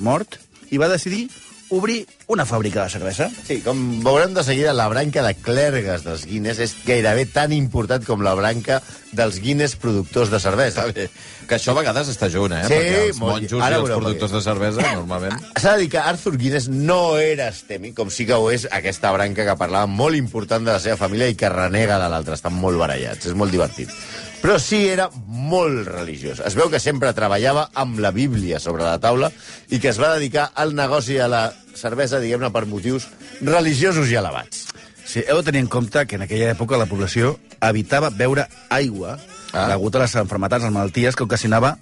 mort, 0.00 0.40
i 0.72 0.80
va 0.80 0.88
decidir 0.88 1.26
obrir 1.70 2.06
una 2.28 2.46
fàbrica 2.48 2.84
de 2.84 2.92
cervesa. 2.92 3.28
Sí, 3.46 3.60
com 3.64 3.78
veurem 4.04 4.34
de 4.36 4.44
seguida, 4.44 4.72
la 4.76 4.88
branca 4.88 5.22
de 5.24 5.34
clergues 5.36 6.04
dels 6.06 6.24
Guinness 6.28 6.60
és 6.64 6.74
gairebé 6.86 7.26
tan 7.32 7.52
important 7.56 8.04
com 8.06 8.24
la 8.24 8.34
branca 8.38 8.80
dels 9.12 9.40
Guinness 9.40 9.76
productors 9.80 10.32
de 10.32 10.40
cervesa. 10.40 10.86
Bé. 10.92 11.08
Que 11.48 11.56
això 11.56 11.72
a 11.72 11.78
vegades 11.80 12.10
està 12.12 12.28
junt, 12.32 12.52
eh? 12.52 12.64
Sí, 12.68 12.74
Perquè 12.74 13.02
els 13.06 13.20
monjos 13.22 13.64
ara 13.64 13.78
i 13.78 13.82
els 13.82 13.94
productors 13.94 14.36
de 14.36 14.42
cervesa, 14.44 14.86
normalment... 14.94 15.36
S'ha 15.62 15.74
de 15.76 15.84
dir 15.84 15.90
que 15.96 16.00
Arthur 16.02 16.36
Guinness 16.36 16.68
no 16.68 17.16
era 17.18 17.48
estemi, 17.52 17.94
com 17.96 18.12
sí 18.12 18.28
que 18.28 18.36
ho 18.36 18.50
és 18.52 18.68
aquesta 18.70 19.12
branca 19.16 19.46
que 19.48 19.58
parlava 19.60 19.88
molt 19.88 20.16
important 20.18 20.64
de 20.64 20.74
la 20.74 20.80
seva 20.82 21.00
família 21.00 21.28
i 21.32 21.36
que 21.38 21.52
renega 21.52 22.00
de 22.00 22.08
l'altra. 22.12 22.36
Estan 22.38 22.56
molt 22.56 22.80
barallats, 22.80 23.28
és 23.28 23.36
molt 23.36 23.54
divertit. 23.54 23.92
Però 24.42 24.58
sí 24.62 24.84
era 24.88 25.08
molt 25.26 25.88
religiós. 25.88 26.38
Es 26.46 26.54
veu 26.54 26.70
que 26.70 26.78
sempre 26.80 27.10
treballava 27.16 27.68
amb 27.74 27.98
la 28.00 28.12
Bíblia 28.14 28.60
sobre 28.62 28.84
la 28.86 28.98
taula 29.02 29.32
i 29.68 29.80
que 29.82 29.90
es 29.90 29.98
va 30.00 30.14
dedicar 30.14 30.50
al 30.54 30.74
negoci 30.78 31.18
de 31.18 31.26
la 31.28 31.42
cervesa, 31.74 32.20
diguem-ne, 32.22 32.50
per 32.54 32.64
motius 32.70 33.08
religiosos 33.40 34.10
i 34.12 34.18
elevats. 34.20 34.66
Sí, 35.08 35.24
heu 35.26 35.40
de 35.40 35.48
tenir 35.50 35.64
en 35.64 35.72
compte 35.72 36.04
que 36.06 36.16
en 36.16 36.22
aquella 36.26 36.52
època 36.52 36.78
la 36.78 36.86
població 36.86 37.38
evitava 37.60 38.10
beure 38.10 38.46
aigua 38.70 39.18
Ah. 39.48 39.62
degut 39.70 39.94
a 39.96 40.02
les 40.02 40.14
enfermetats, 40.20 40.62
les 40.62 40.72
malalties 40.74 41.16
que 41.16 41.24
ocasionava 41.24 41.78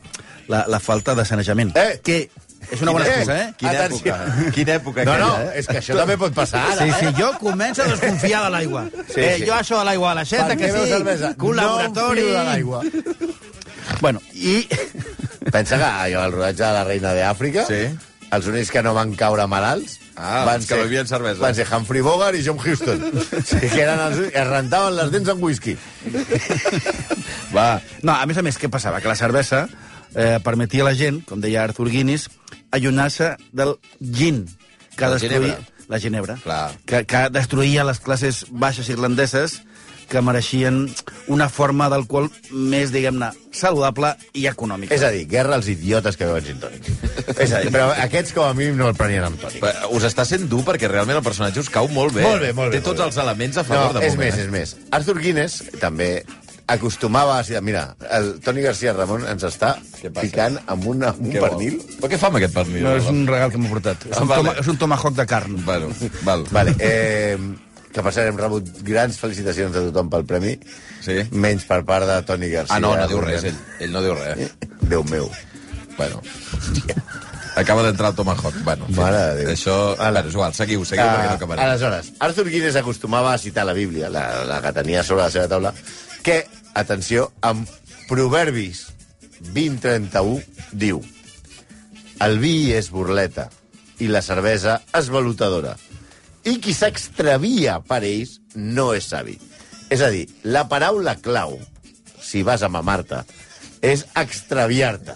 la, 0.46 0.60
la 0.70 0.78
falta 0.78 1.16
de 1.18 1.25
sanejament. 1.26 1.72
Eh! 1.76 1.98
Que 1.98 2.30
és 2.70 2.82
una 2.82 2.92
bona 2.92 3.04
Eh! 3.06 3.11
excusa, 3.11 3.37
eh? 3.42 3.54
Quina 3.56 3.70
Atenció. 3.73 4.14
època, 4.14 4.50
quina 4.54 4.75
època 4.80 5.04
No, 5.04 5.16
no, 5.18 5.30
aquella, 5.32 5.52
eh? 5.54 5.58
és 5.61 5.66
que 5.66 5.78
això 5.78 5.96
també 5.96 6.16
pot 6.18 6.35
passar 6.35 6.64
ara. 6.73 6.85
Sí, 6.85 6.90
sí, 6.99 7.06
eh? 7.06 7.12
jo 7.18 7.30
començo 7.40 7.82
a 7.82 7.88
desconfiar 7.92 8.44
de 8.44 8.50
l'aigua. 8.50 8.85
Sí, 9.12 9.20
eh, 9.20 9.37
sí. 9.38 9.46
Jo 9.46 9.54
això 9.54 9.78
de 9.78 9.85
l'aigua 9.90 10.11
a 10.12 10.14
la 10.14 10.25
xeta, 10.25 10.46
Per 10.49 10.56
que 10.58 10.73
sí, 10.73 10.92
un 11.40 11.56
No 11.56 11.76
de 11.78 12.44
l'aigua. 12.44 12.82
Bueno, 14.00 14.20
i... 14.35 14.66
Pensa 15.52 15.76
que 15.78 15.85
allò, 15.85 16.25
el 16.26 16.32
rodatge 16.32 16.64
de 16.64 16.73
la 16.75 16.82
reina 16.85 17.12
d'Àfrica, 17.14 17.66
Sí. 17.68 17.85
els 18.35 18.46
únics 18.50 18.70
que 18.75 18.82
no 18.82 18.92
van 18.94 19.14
caure 19.14 19.46
malalts 19.46 20.00
Ah, 20.18 20.46
els 20.56 20.64
que 20.66 20.75
bevien 20.75 21.06
cervesa. 21.06 21.38
Van 21.42 21.54
ser 21.54 21.66
Humphrey 21.70 22.00
Bogart 22.00 22.35
i 22.38 22.42
John 22.42 22.56
Huston. 22.58 23.02
sí, 23.44 23.58
que 23.61 23.82
eren 23.82 24.00
els 24.00 24.16
que 24.32 24.38
es 24.40 24.46
rentaven 24.49 24.96
les 24.96 25.11
dents 25.12 25.28
amb 25.28 25.42
whisky. 25.44 25.76
Va, 27.54 27.80
No, 28.02 28.14
a 28.14 28.25
més 28.26 28.38
a 28.38 28.42
més, 28.42 28.58
què 28.58 28.70
passava? 28.73 29.00
Que 29.00 29.08
la 29.12 29.16
cervesa 29.18 29.66
eh, 30.14 30.38
permetia 30.44 30.82
a 30.84 30.90
la 30.90 30.94
gent, 30.94 31.22
com 31.28 31.40
deia 31.40 31.64
Arthur 31.64 31.88
Guinness, 31.90 32.28
allunar-se 32.70 33.34
del 33.52 33.76
gin, 34.00 34.44
que 34.96 35.04
La 35.06 35.14
destruïa... 35.16 35.40
ginebra. 35.56 35.72
La 35.88 36.00
ginebra. 36.02 36.34
Clar. 36.42 36.72
Que, 36.84 37.04
que 37.06 37.28
destruïa 37.30 37.84
les 37.86 38.00
classes 38.02 38.44
baixes 38.50 38.88
irlandeses 38.90 39.60
que 40.10 40.18
mereixien 40.22 40.84
una 41.30 41.48
forma 41.50 41.88
d'alcohol 41.90 42.26
més, 42.50 42.90
diguem-ne, 42.94 43.28
saludable 43.54 44.12
i 44.38 44.44
econòmica. 44.50 44.94
És 44.94 45.02
a 45.06 45.10
dir, 45.14 45.25
guerra 45.30 45.54
als 45.58 45.66
idiotes 45.70 46.18
que 46.18 46.26
beuen 46.26 46.44
gin 46.46 46.58
tònic. 46.62 46.90
és 47.38 47.52
a 47.54 47.60
dir, 47.62 47.70
però 47.75 47.88
aquests 48.04 48.34
com 48.34 48.46
a 48.46 48.52
mínim 48.54 48.76
no 48.78 48.86
el 48.90 48.94
prenien 48.98 49.26
amb 49.26 49.38
tònic. 49.42 49.58
Però 49.62 49.90
Us 49.98 50.06
està 50.06 50.25
sent 50.26 50.46
dur 50.50 50.62
perquè 50.66 50.90
realment 50.90 51.18
el 51.18 51.25
personatge 51.26 51.62
us 51.62 51.70
cau 51.70 51.86
molt 51.90 52.14
bé. 52.14 52.22
Molt 52.22 52.42
bé, 52.42 52.52
molt 52.54 52.70
bé, 52.75 52.78
Té 52.78 52.82
molt 52.82 52.90
tots 52.92 53.02
bé. 53.02 53.06
els 53.10 53.16
elements 53.25 53.58
a 53.58 53.62
No, 53.62 53.68
favor 53.68 53.94
de 54.00 54.06
és 54.06 54.14
moment. 54.14 54.34
més, 54.34 54.42
és 54.44 54.50
més. 54.50 54.76
Arthur 54.94 55.18
Guinness 55.22 55.62
també 55.82 56.10
acostumava 56.66 57.38
a... 57.38 57.61
Mira, 57.62 57.96
el 58.11 58.40
Toni 58.40 58.62
García 58.64 58.92
Ramon 58.92 59.26
ens 59.30 59.44
està 59.46 59.75
ficant 60.18 60.58
amb, 60.66 60.87
una, 60.90 61.12
amb 61.14 61.20
un 61.26 61.30
Què 61.32 61.40
vol? 61.42 61.50
pernil. 61.54 61.76
Però 62.00 62.11
què 62.11 62.18
fa 62.18 62.30
amb 62.32 62.40
aquest 62.40 62.54
pernil? 62.56 62.82
No, 62.82 62.96
és 62.99 63.06
un 63.12 63.23
regal 63.28 63.52
que 63.54 63.61
m'ha 63.62 63.70
portat. 63.70 64.06
És 64.11 64.16
Ah, 64.18 64.23
un, 64.25 64.28
vale. 64.32 64.42
toma, 64.42 64.56
és 64.64 64.66
un 64.73 64.76
tomahawk 64.82 65.14
de 65.20 65.26
carn. 65.30 65.56
Bueno, 65.64 65.92
val. 66.26 66.44
Vale, 66.50 66.75
eh, 66.78 67.38
que 67.92 68.02
per 68.04 68.12
cert 68.12 68.28
hem 68.28 68.37
rebut 68.40 68.66
grans 68.85 69.16
felicitacions 69.23 69.73
de 69.73 69.87
tothom 69.88 70.11
pel 70.12 70.26
premi, 70.28 70.56
Sí? 71.06 71.20
menys 71.30 71.64
per 71.64 71.85
part 71.87 72.04
de 72.06 72.18
Toni 72.28 72.49
García. 72.50 72.76
Ah, 72.76 72.80
no, 72.80 72.96
no 72.96 73.06
diu 73.08 73.20
res, 73.23 73.44
ell. 73.44 73.56
Ell 73.80 73.92
no 73.94 74.02
diu 74.02 74.14
res. 74.18 74.50
Déu 74.90 75.04
meu. 75.08 75.30
Bueno. 75.96 76.20
Acaba 77.56 77.82
d'entrar 77.82 78.11
el 78.11 78.16
Tomahawk. 78.16 78.52
Bueno, 78.64 78.85
Mare 78.92 79.16
de 79.16 79.44
Déu. 79.46 79.52
Això... 79.54 79.76
Ala. 79.96 80.20
Bueno, 80.20 80.28
és 80.28 80.35
igual, 80.35 80.52
seguiu, 80.52 80.82
seguiu, 80.85 81.06
perquè 81.06 81.23
no 81.25 81.30
Ah, 81.30 81.37
acabarem. 81.38 81.64
aleshores, 81.64 82.11
Arthur 82.20 82.50
Guinness 82.50 82.76
acostumava 82.76 83.32
a 83.32 83.38
citar 83.38 83.64
la 83.64 83.73
Bíblia, 83.73 84.11
la, 84.11 84.44
la 84.44 84.61
que 84.61 84.73
tenia 84.76 85.02
sobre 85.02 85.23
la 85.23 85.30
seva 85.32 85.49
taula, 85.49 85.73
que, 86.26 86.42
atenció, 86.75 87.28
amb 87.47 87.68
Proverbis 88.11 88.87
20.31 89.54 90.42
diu 90.75 90.99
el 92.25 92.38
vi 92.42 92.73
és 92.75 92.88
burleta 92.90 93.47
i 94.02 94.09
la 94.11 94.23
cervesa 94.25 94.80
esvalutadora 94.97 95.76
i 96.47 96.56
qui 96.62 96.75
s'extravia 96.75 97.78
per 97.87 98.00
ells 98.06 98.37
no 98.54 98.92
és 98.95 99.06
savi. 99.11 99.37
És 99.90 100.02
a 100.02 100.11
dir, 100.11 100.25
la 100.42 100.64
paraula 100.71 101.16
clau, 101.23 101.56
si 102.23 102.42
vas 102.47 102.62
a 102.62 102.71
mamar-te, 102.71 103.23
és 103.83 104.04
extraviar-te. 104.18 105.14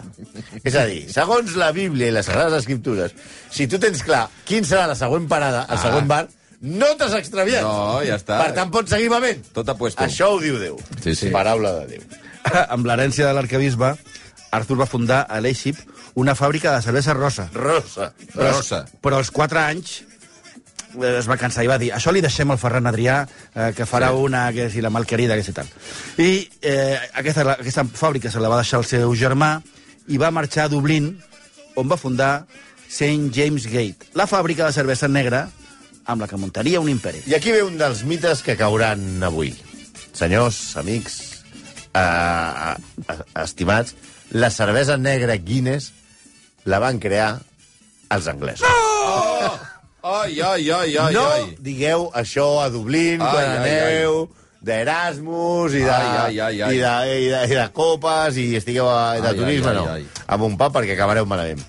És 0.63 0.75
a 0.79 0.85
dir, 0.87 1.05
segons 1.11 1.55
la 1.59 1.71
Bíblia 1.75 2.11
i 2.11 2.15
les 2.15 2.27
Sagrades 2.27 2.63
Escriptures, 2.63 3.15
si 3.51 3.67
tu 3.71 3.79
tens 3.83 4.03
clar 4.07 4.29
quin 4.47 4.67
serà 4.67 4.87
la 4.91 4.99
següent 4.99 5.27
parada, 5.31 5.65
el 5.71 5.79
Ah. 5.79 5.83
següent 5.83 6.07
bar, 6.11 6.29
no 6.61 6.91
t'has 7.01 7.15
extraviat. 7.17 7.65
No, 7.65 8.01
ja 8.05 8.19
està. 8.21 8.41
Per 8.43 8.53
tant, 8.57 8.73
pots 8.73 8.93
seguir 8.93 9.09
bevent. 9.13 9.47
Tot 9.57 9.69
a 9.73 9.77
puesto. 9.79 10.03
Això 10.05 10.35
ho 10.35 10.41
diu 10.43 10.59
Déu. 10.61 10.77
Sí, 11.01 11.15
sí. 11.17 11.31
Paraula 11.33 11.79
de 11.81 11.97
Déu. 11.97 12.05
amb 12.75 12.89
l'herència 12.89 13.29
de 13.29 13.37
l'arcabisbe, 13.37 13.95
Arthur 14.57 14.81
va 14.83 14.89
fundar 14.91 15.25
a 15.29 15.41
Leipzig 15.41 15.79
una 16.21 16.35
fàbrica 16.35 16.75
de 16.75 16.83
cervesa 16.83 17.15
rosa. 17.15 17.49
Rosa. 17.55 18.13
Però, 18.35 18.51
Rosa. 18.51 18.85
però 19.01 19.21
als 19.21 19.31
4 19.31 19.61
anys 19.63 20.01
eh, 20.99 21.19
es 21.21 21.29
va 21.31 21.39
cansar 21.41 21.65
i 21.65 21.71
va 21.71 21.79
dir 21.81 21.93
això 21.95 22.13
li 22.13 22.23
deixem 22.25 22.51
al 22.51 22.59
Ferran 22.61 22.91
Adrià, 22.91 23.21
eh, 23.55 23.71
que 23.77 23.87
farà 23.89 24.11
sí. 24.11 24.25
una, 24.27 24.49
que 24.53 24.69
si 24.73 24.83
la 24.83 24.91
malquerida, 24.91 25.39
que 25.39 25.47
si 25.47 25.55
tal. 25.57 25.71
I 26.19 26.49
eh, 26.61 26.99
aquesta, 27.23 27.47
aquesta 27.61 27.87
fàbrica 27.87 28.33
se 28.33 28.43
la 28.43 28.51
va 28.53 28.61
deixar 28.61 28.83
el 28.83 28.89
seu 28.89 29.15
germà 29.15 29.57
i 30.11 30.19
va 30.19 30.33
marxar 30.35 30.67
a 30.67 30.73
Dublín, 30.73 31.15
on 31.79 31.89
va 31.89 32.01
fundar 32.01 32.45
St. 32.91 33.31
James 33.33 33.69
Gate, 33.71 34.11
la 34.19 34.27
fàbrica 34.27 34.67
de 34.67 34.75
cervesa 34.75 35.09
negra 35.09 35.47
amb 36.07 36.23
la 36.23 36.29
que 36.29 36.37
muntaria 36.41 36.81
un 36.81 36.89
imperi. 36.89 37.23
I 37.27 37.35
aquí 37.37 37.53
ve 37.53 37.63
un 37.63 37.77
dels 37.79 38.05
mites 38.05 38.43
que 38.43 38.57
cauran 38.57 39.23
avui. 39.23 39.53
Senyors, 40.13 40.77
amics, 40.77 41.21
eh, 41.95 42.01
eh, 43.09 43.17
estimats, 43.43 43.95
la 44.31 44.51
cervesa 44.51 44.97
negra 44.97 45.37
Guinness 45.37 45.93
la 46.65 46.79
van 46.79 46.99
crear 47.01 47.41
els 48.11 48.27
anglesos. 48.29 48.67
Ai, 50.03 50.41
ai, 50.41 50.71
ai, 50.71 50.97
ai, 50.97 51.13
no 51.15 51.25
ai. 51.29 51.57
digueu 51.61 52.07
això 52.17 52.63
a 52.65 52.71
Dublín 52.73 53.21
Ai, 53.21 53.29
quan 53.35 53.51
ai, 53.51 53.57
aneu 53.59 54.15
d'Erasmus 54.65 55.75
i 55.77 55.83
de, 55.85 55.91
Ai, 55.93 56.39
ai, 56.39 56.41
ai, 56.41 56.63
ai. 56.63 56.77
I, 56.77 56.79
de, 56.81 56.95
i, 57.21 57.29
de, 57.29 57.41
i 57.53 57.59
de 57.59 57.67
copes 57.77 58.39
i 58.41 58.47
estigueu 58.57 58.89
a, 58.89 59.19
de 59.21 59.29
Ai, 59.29 59.37
turisme, 59.37 59.69
ai, 59.71 59.77
ai, 59.77 59.85
no. 59.85 59.93
ai. 59.93 60.25
Amb 60.27 60.47
un 60.49 60.57
pub 60.61 60.73
perquè 60.79 60.97
acabareu 60.97 61.29
malament. 61.29 61.61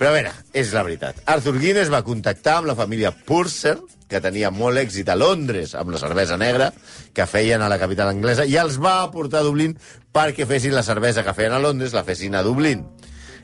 Però 0.00 0.08
a 0.08 0.16
veure, 0.16 0.30
és 0.56 0.70
la 0.72 0.80
veritat. 0.80 1.18
Arthur 1.28 1.58
Guinness 1.60 1.90
va 1.92 1.98
contactar 2.00 2.54
amb 2.56 2.70
la 2.70 2.74
família 2.78 3.10
Purser, 3.12 3.74
que 4.08 4.22
tenia 4.24 4.48
molt 4.48 4.80
èxit 4.80 5.10
a 5.12 5.16
Londres 5.18 5.74
amb 5.76 5.92
la 5.92 6.00
cervesa 6.00 6.38
negra 6.40 6.70
que 7.12 7.26
feien 7.28 7.60
a 7.60 7.68
la 7.68 7.76
capital 7.78 8.08
anglesa, 8.08 8.46
i 8.48 8.56
els 8.56 8.78
va 8.80 8.94
portar 9.12 9.42
a 9.42 9.46
Dublín 9.46 9.74
perquè 10.16 10.46
fessin 10.48 10.72
la 10.72 10.82
cervesa 10.86 11.20
que 11.26 11.34
feien 11.36 11.52
a 11.52 11.60
Londres, 11.60 11.92
la 11.92 12.02
fessin 12.06 12.34
a 12.34 12.40
Dublín. 12.42 12.86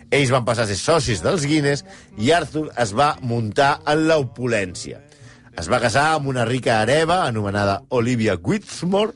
Ells 0.08 0.32
van 0.32 0.46
passar 0.48 0.64
a 0.64 0.70
ser 0.70 0.78
socis 0.80 1.20
dels 1.20 1.44
Guinness 1.44 1.84
i 2.16 2.32
Arthur 2.32 2.70
es 2.80 2.96
va 2.96 3.12
muntar 3.20 3.82
en 3.84 4.06
l'opulència. 4.08 5.02
Es 5.60 5.68
va 5.68 5.82
casar 5.84 6.06
amb 6.14 6.32
una 6.32 6.48
rica 6.48 6.80
hereva 6.80 7.26
anomenada 7.26 7.82
Olivia 7.90 8.38
Whitmore 8.40 9.12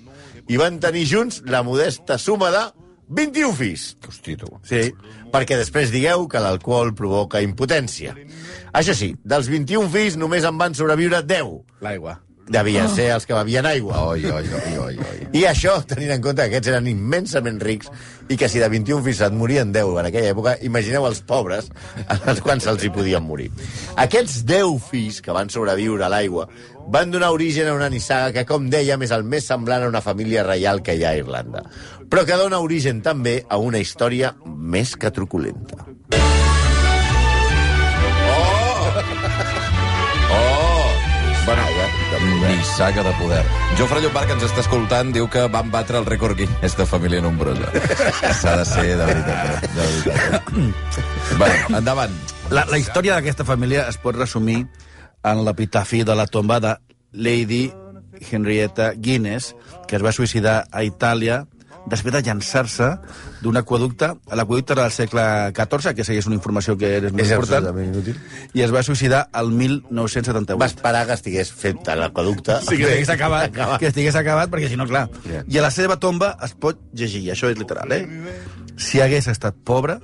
i 0.53 0.61
van 0.61 0.77
tenir 0.83 1.09
junts 1.09 1.41
la 1.49 1.65
modesta 1.65 2.21
suma 2.21 2.53
de 2.53 2.67
21 3.11 3.55
fills. 3.59 3.85
Hosti, 4.07 4.37
tu. 4.39 4.49
Sí. 4.67 4.87
Perquè 5.35 5.59
després 5.59 5.91
digueu 5.91 6.29
que 6.31 6.43
l'alcohol 6.43 6.95
provoca 6.97 7.43
impotència. 7.43 8.15
Això 8.77 8.95
sí, 8.95 9.13
dels 9.27 9.51
21 9.51 9.91
fills 9.91 10.19
només 10.21 10.47
en 10.47 10.59
van 10.61 10.77
sobreviure 10.79 11.23
10. 11.27 11.57
L'aigua. 11.83 12.21
Devien 12.51 12.89
ser 12.91 13.13
els 13.15 13.27
que 13.29 13.37
bevien 13.37 13.67
aigua. 13.69 14.01
Oi, 14.11 14.25
oi, 14.27 14.49
oi, 14.59 14.79
oi, 14.83 14.97
oi. 14.99 15.19
I 15.39 15.45
això, 15.47 15.77
tenint 15.87 16.17
en 16.17 16.25
compte 16.25 16.43
que 16.43 16.51
aquests 16.51 16.73
eren 16.73 16.89
immensament 16.91 17.61
rics 17.63 17.91
i 18.31 18.39
que 18.39 18.49
si 18.51 18.59
de 18.63 18.67
21 18.71 19.05
fills 19.07 19.21
et 19.23 19.37
morien 19.39 19.71
10 19.71 20.01
en 20.01 20.09
aquella 20.09 20.33
època, 20.35 20.57
imagineu 20.67 21.07
els 21.07 21.23
pobres 21.27 21.71
als 22.19 22.43
quants 22.43 22.67
se'ls 22.67 22.83
hi 22.83 22.91
podien 22.95 23.23
morir. 23.23 23.51
Aquests 24.03 24.43
10 24.49 24.91
fills 24.91 25.21
que 25.23 25.37
van 25.37 25.53
sobreviure 25.53 26.07
a 26.07 26.11
l'aigua 26.11 26.49
van 26.91 27.15
donar 27.15 27.31
origen 27.37 27.71
a 27.71 27.77
una 27.77 27.91
nissaga 27.93 28.33
que, 28.35 28.47
com 28.49 28.67
dèiem, 28.73 29.07
és 29.07 29.15
el 29.15 29.23
més 29.23 29.47
semblant 29.47 29.87
a 29.87 29.93
una 29.93 30.03
família 30.03 30.43
reial 30.47 30.83
que 30.83 30.97
hi 30.99 31.05
ha 31.07 31.15
a 31.15 31.21
Irlanda, 31.23 31.63
però 32.11 32.27
que 32.27 32.39
dona 32.41 32.59
origen 32.59 32.99
també 33.07 33.45
a 33.49 33.61
una 33.63 33.79
història 33.79 34.35
més 34.45 34.97
que 34.99 35.15
truculenta. 35.15 35.80
Poder. 42.41 42.57
nissaga 42.57 43.03
de 43.05 43.13
poder. 43.21 43.45
Jofre 43.79 44.01
Llombard, 44.03 44.27
que 44.27 44.37
ens 44.39 44.47
està 44.49 44.65
escoltant, 44.65 45.13
diu 45.15 45.29
que 45.31 45.47
van 45.53 45.71
batre 45.73 46.01
el 46.01 46.09
rècord 46.09 46.39
Guinness 46.39 46.77
de 46.79 46.87
família 46.89 47.21
nombrosa. 47.25 47.71
S'ha 48.41 48.57
de 48.61 48.67
ser, 48.69 48.87
de 48.97 49.09
veritat, 49.13 49.45
eh? 49.47 49.71
de 49.77 49.89
veritat. 49.91 50.51
Bueno, 51.39 51.77
endavant. 51.79 52.17
La, 52.51 52.65
la 52.67 52.81
història 52.81 53.17
d'aquesta 53.19 53.47
família 53.47 53.87
es 53.89 54.01
pot 54.03 54.17
resumir 54.19 54.65
en 55.23 55.45
l'epitafi 55.47 56.03
de 56.05 56.17
la 56.17 56.27
tomba 56.27 56.59
de 56.61 56.75
Lady 57.13 57.71
Henrietta 58.33 58.93
Guinness, 58.97 59.55
que 59.87 59.97
es 59.97 60.05
va 60.05 60.13
suïcidar 60.13 60.65
a 60.71 60.83
Itàlia 60.85 61.45
després 61.89 62.13
de 62.15 62.21
llançar-se 62.27 62.91
d'un 63.41 63.57
aquaducte, 63.57 64.11
l'aquaducte 64.37 64.75
era 64.77 64.85
del 64.85 64.93
segle 64.93 65.25
XIV, 65.57 65.95
que 65.97 66.05
segueix 66.05 66.27
una 66.29 66.37
informació 66.37 66.77
que 66.79 66.91
és 66.99 67.07
molt 67.09 67.23
És 67.25 67.33
important, 67.33 67.71
inútil. 67.85 68.19
i 68.55 68.63
es 68.67 68.75
va 68.75 68.83
suïcidar 68.83 69.23
el 69.41 69.51
1978. 69.51 70.59
Va 70.61 70.69
esperar 70.69 71.07
que 71.09 71.17
estigués 71.17 71.53
fet 71.53 71.89
a 71.89 71.97
l'aquaducte. 71.97 72.61
Sí, 72.69 72.77
que 72.77 72.85
estigués 72.91 73.09
acabat, 73.17 73.57
que 73.81 73.91
estigués 73.91 74.17
acabat, 74.21 74.51
perquè 74.53 74.69
si 74.69 74.77
no, 74.77 74.87
clar... 74.91 75.09
Ja. 75.27 75.43
I 75.49 75.59
a 75.59 75.65
la 75.65 75.71
seva 75.75 75.97
tomba 76.03 76.35
es 76.45 76.53
pot 76.55 76.79
llegir, 76.93 77.25
això 77.33 77.51
és 77.51 77.59
literal, 77.59 77.93
eh? 77.97 78.05
Si 78.81 79.01
hagués 79.01 79.27
estat 79.29 79.57
pobre, 79.65 79.99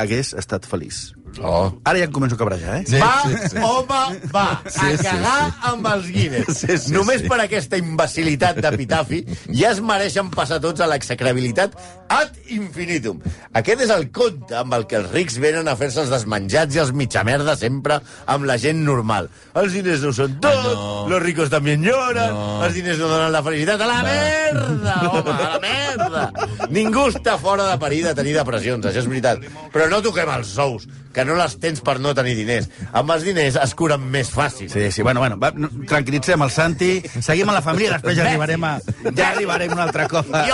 hagués 0.00 0.34
estat 0.38 0.66
feliç. 0.66 1.10
Oh. 1.40 1.70
Ara 1.86 2.00
ja 2.02 2.06
em 2.08 2.12
començo 2.12 2.34
a 2.34 2.40
cabrejar, 2.40 2.80
eh? 2.80 2.84
Sí, 2.88 2.98
va, 3.00 3.22
sí, 3.24 3.36
sí. 3.52 3.58
home, 3.62 4.00
va, 4.34 4.46
Sí, 4.66 4.80
a 4.82 4.96
sí, 4.98 5.04
cagar 5.06 5.46
sí. 5.46 5.56
amb 5.70 5.86
els 5.92 6.08
Guinness. 6.10 6.58
Sí, 6.58 6.76
sí, 6.86 6.92
Només 6.92 7.22
sí. 7.22 7.28
per 7.30 7.38
aquesta 7.44 7.78
imbecilitat 7.80 8.58
d'epitafi 8.60 9.22
ja 9.56 9.70
es 9.70 9.80
mereixen 9.80 10.28
passar 10.34 10.58
tots 10.60 10.82
a 10.84 10.88
l'execrabilitat 10.90 11.76
ad 12.10 12.34
infinitum. 12.50 13.20
Aquest 13.56 13.84
és 13.86 13.92
el 13.94 14.08
conte 14.12 14.56
amb 14.58 14.74
el 14.76 14.86
que 14.90 14.98
els 14.98 15.10
rics 15.14 15.38
venen 15.40 15.68
a 15.70 15.76
fer-se 15.78 16.02
els 16.02 16.10
desmenjats 16.12 16.74
i 16.76 16.82
els 16.82 16.92
mitjamerda 16.92 17.54
sempre 17.56 18.00
amb 18.26 18.44
la 18.50 18.58
gent 18.60 18.82
normal. 18.84 19.30
Els 19.54 19.72
diners 19.78 20.02
no 20.04 20.12
són 20.16 20.36
tot, 20.42 20.66
no. 20.66 21.06
los 21.12 21.22
ricos 21.22 21.48
també 21.52 21.76
lloren, 21.78 22.34
No. 22.34 22.64
els 22.66 22.74
diners 22.74 22.98
no 22.98 23.08
donen 23.08 23.32
la 23.32 23.42
felicitat. 23.46 23.80
A 23.80 23.86
la 23.86 24.02
merda, 24.02 24.96
home, 25.08 25.30
a 25.30 25.50
la 25.54 25.60
merda. 25.62 26.24
Ningú 26.70 27.06
està 27.10 27.38
fora 27.40 27.70
de 27.70 27.78
perill 27.80 28.04
de 28.10 28.14
tenir 28.18 28.34
depressions, 28.36 28.84
això 28.86 29.00
és 29.04 29.08
veritat. 29.08 29.46
Però 29.72 29.86
no 29.90 30.02
toquem 30.04 30.28
els 30.34 30.50
sous, 30.58 30.88
que 31.14 31.24
no 31.26 31.34
les 31.38 31.56
tens 31.62 31.80
per 31.84 31.98
no 32.00 32.14
tenir 32.14 32.36
diners. 32.38 32.68
Amb 32.92 33.10
els 33.16 33.24
diners 33.26 33.56
es 33.60 33.74
curen 33.78 34.02
més 34.12 34.30
fàcil. 34.34 34.68
Sí, 34.70 34.90
sí, 34.94 35.02
bueno, 35.02 35.20
bueno, 35.20 35.38
va, 35.40 35.50
no, 35.54 35.68
tranquil·litzem 35.90 36.42
el 36.46 36.50
Santi, 36.54 36.92
seguim 37.20 37.50
a 37.50 37.56
la 37.58 37.62
família, 37.64 37.96
després 37.96 38.16
ja 38.18 38.26
arribarem 38.28 38.64
a, 38.64 38.76
ja 39.16 39.30
arribarem 39.32 39.72
un 39.74 39.82
altre 39.86 40.06
cop 40.10 40.30
a, 40.34 40.44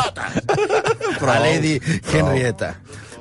a 1.27 1.39
Lady 1.41 1.81
Henrietta. 2.13 2.75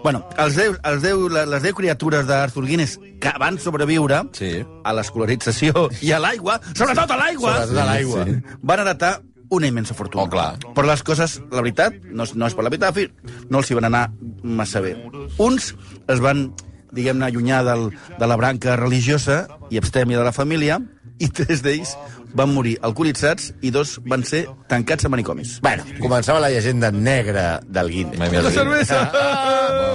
Bueno, 0.06 0.22
els 0.38 0.54
deu, 0.54 0.76
els 0.86 1.02
deu, 1.02 1.24
les 1.34 1.64
deu 1.64 1.74
criatures 1.74 2.28
d'Arthur 2.30 2.62
Guinness 2.68 3.00
que 3.20 3.32
van 3.42 3.58
sobreviure 3.58 4.20
Sí. 4.38 4.60
a 4.86 4.94
l'escolarització 4.94 5.88
i 6.06 6.12
a 6.14 6.20
l'aigua, 6.22 6.60
sobretot 6.76 7.10
a 7.10 7.18
l'aigua, 7.18 7.56
l'aigua. 7.74 8.26
Sí. 8.30 8.36
van 8.62 8.84
heretar 8.84 9.16
una 9.50 9.68
immensa 9.68 9.94
fortuna. 9.98 10.26
Oh, 10.26 10.30
clar. 10.30 10.60
Però 10.76 10.86
les 10.86 11.02
coses, 11.06 11.40
la 11.50 11.62
veritat, 11.62 11.98
no, 12.06 12.26
no 12.36 12.48
és 12.48 12.54
per 12.58 12.66
l'epitafi, 12.68 13.08
no 13.50 13.62
els 13.64 13.72
hi 13.72 13.78
van 13.78 13.90
anar 13.90 14.06
massa 14.44 14.82
bé. 14.82 14.94
Uns 15.42 15.72
es 16.08 16.22
van, 16.22 16.52
diguem-ne, 16.94 17.26
allunyar 17.26 17.64
del, 17.66 17.90
de 18.20 18.28
la 18.28 18.38
branca 18.38 18.76
religiosa 18.80 19.46
i 19.72 19.80
abstèmia 19.82 20.20
de 20.20 20.28
la 20.28 20.36
família, 20.36 20.80
i 21.20 21.30
tres 21.32 21.62
d'ells 21.64 21.96
van 22.36 22.52
morir 22.52 22.76
alcoholitzats 22.84 23.54
i 23.64 23.72
dos 23.72 23.96
van 24.12 24.26
ser 24.28 24.44
tancats 24.68 25.08
a 25.08 25.12
manicomis. 25.12 25.60
Bueno, 25.64 25.86
començava 26.04 26.42
la 26.44 26.50
llegenda 26.52 26.92
negra 26.92 27.62
del 27.64 27.92
Guinness. 27.94 28.20
Mai 28.20 28.34
més 28.34 28.44
dit. 28.50 28.58
cervesa! 28.60 29.04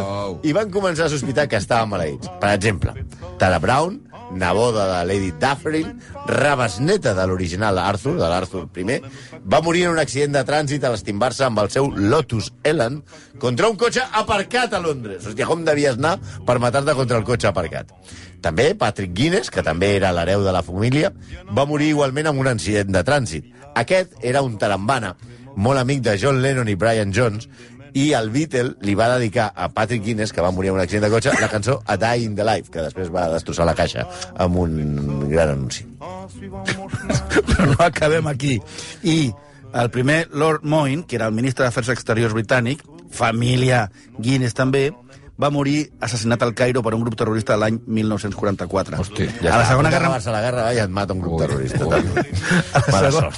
Wow. 0.00 0.40
I 0.46 0.52
van 0.54 0.70
començar 0.72 1.06
a 1.06 1.10
sospitar 1.12 1.46
que 1.50 1.58
estaven 1.60 1.90
maleïts. 1.90 2.28
Per 2.40 2.50
exemple, 2.52 2.92
Tara 3.40 3.58
Brown, 3.62 3.98
neboda 4.32 4.86
de 4.98 5.06
Lady 5.08 5.32
Dufferin, 5.32 5.98
rebesneta 6.26 7.14
de 7.14 7.26
l'original 7.26 7.78
Arthur, 7.78 8.16
de 8.18 8.28
l'Arthur 8.28 8.66
I, 8.76 9.00
va 9.44 9.60
morir 9.60 9.84
en 9.86 9.96
un 9.96 10.02
accident 10.02 10.34
de 10.38 10.44
trànsit 10.46 10.84
a 10.84 10.92
l'estimbar-se 10.92 11.44
amb 11.46 11.58
el 11.62 11.70
seu 11.70 11.90
Lotus 11.90 12.52
Elan 12.64 13.00
contra 13.38 13.68
un 13.68 13.76
cotxe 13.80 14.04
aparcat 14.12 14.74
a 14.74 14.82
Londres. 14.82 15.26
Hòstia, 15.26 15.48
com 15.48 15.64
devies 15.64 15.98
anar 15.98 16.18
per 16.46 16.58
matar-te 16.62 16.94
contra 16.98 17.18
el 17.18 17.26
cotxe 17.28 17.50
aparcat? 17.50 17.90
També 18.40 18.72
Patrick 18.74 19.12
Guinness, 19.12 19.50
que 19.52 19.64
també 19.66 19.94
era 19.96 20.14
l'hereu 20.16 20.44
de 20.46 20.52
la 20.54 20.62
família, 20.64 21.12
va 21.52 21.66
morir 21.68 21.90
igualment 21.92 22.30
en 22.30 22.38
un 22.40 22.48
accident 22.48 22.92
de 22.94 23.04
trànsit. 23.04 23.50
Aquest 23.76 24.16
era 24.26 24.42
un 24.42 24.56
tarambana, 24.58 25.14
molt 25.56 25.80
amic 25.80 26.00
de 26.06 26.16
John 26.18 26.40
Lennon 26.40 26.68
i 26.68 26.78
Brian 26.78 27.12
Jones, 27.12 27.48
i 27.94 28.12
el 28.16 28.30
Beatle 28.30 28.74
li 28.86 28.94
va 28.98 29.08
dedicar 29.16 29.50
a 29.54 29.68
Patrick 29.74 30.04
Guinness, 30.04 30.32
que 30.32 30.42
va 30.44 30.50
morir 30.54 30.70
en 30.70 30.76
un 30.78 30.80
accident 30.84 31.06
de 31.06 31.10
cotxe, 31.12 31.34
la 31.40 31.48
cançó 31.48 31.80
A 31.86 31.96
Die 31.96 32.24
in 32.24 32.36
the 32.36 32.44
Life, 32.46 32.70
que 32.70 32.84
després 32.86 33.10
va 33.12 33.28
destrossar 33.32 33.66
la 33.66 33.74
caixa 33.74 34.06
amb 34.36 34.56
un 34.62 35.28
gran 35.30 35.54
anunci. 35.56 35.86
Però 36.30 37.66
no 37.66 37.78
acabem 37.84 38.26
aquí. 38.30 38.58
I 39.02 39.32
el 39.72 39.90
primer 39.90 40.28
Lord 40.32 40.64
Moyne, 40.64 41.04
que 41.06 41.16
era 41.16 41.26
el 41.26 41.34
ministre 41.34 41.64
d'Afers 41.64 41.92
Exteriors 41.94 42.34
britànic, 42.34 42.82
família 43.10 43.88
Guinness 44.18 44.54
també, 44.54 44.90
va 45.40 45.48
morir 45.50 45.88
assassinat 46.04 46.42
al 46.44 46.52
Cairo 46.54 46.82
per 46.84 46.92
un 46.94 47.00
grup 47.00 47.16
terrorista 47.16 47.56
l'any 47.56 47.78
1944. 47.86 48.98
Hosti, 49.00 49.28
a 49.48 49.56
la 49.56 49.66
Segona 49.66 49.90
Guerra 49.90 50.10
Acabar-se 50.10 50.34
la 50.34 50.42
guerra 50.44 50.64
va, 50.66 50.74
i 50.76 50.82
et 50.82 50.92
mata 50.92 51.16
un 51.16 51.22
grup 51.24 51.38
Ui, 51.38 51.46
terrorista. 51.46 51.86
ui. 51.86 51.94
a 51.96 52.82
la, 52.84 53.10
segona, 53.10 53.30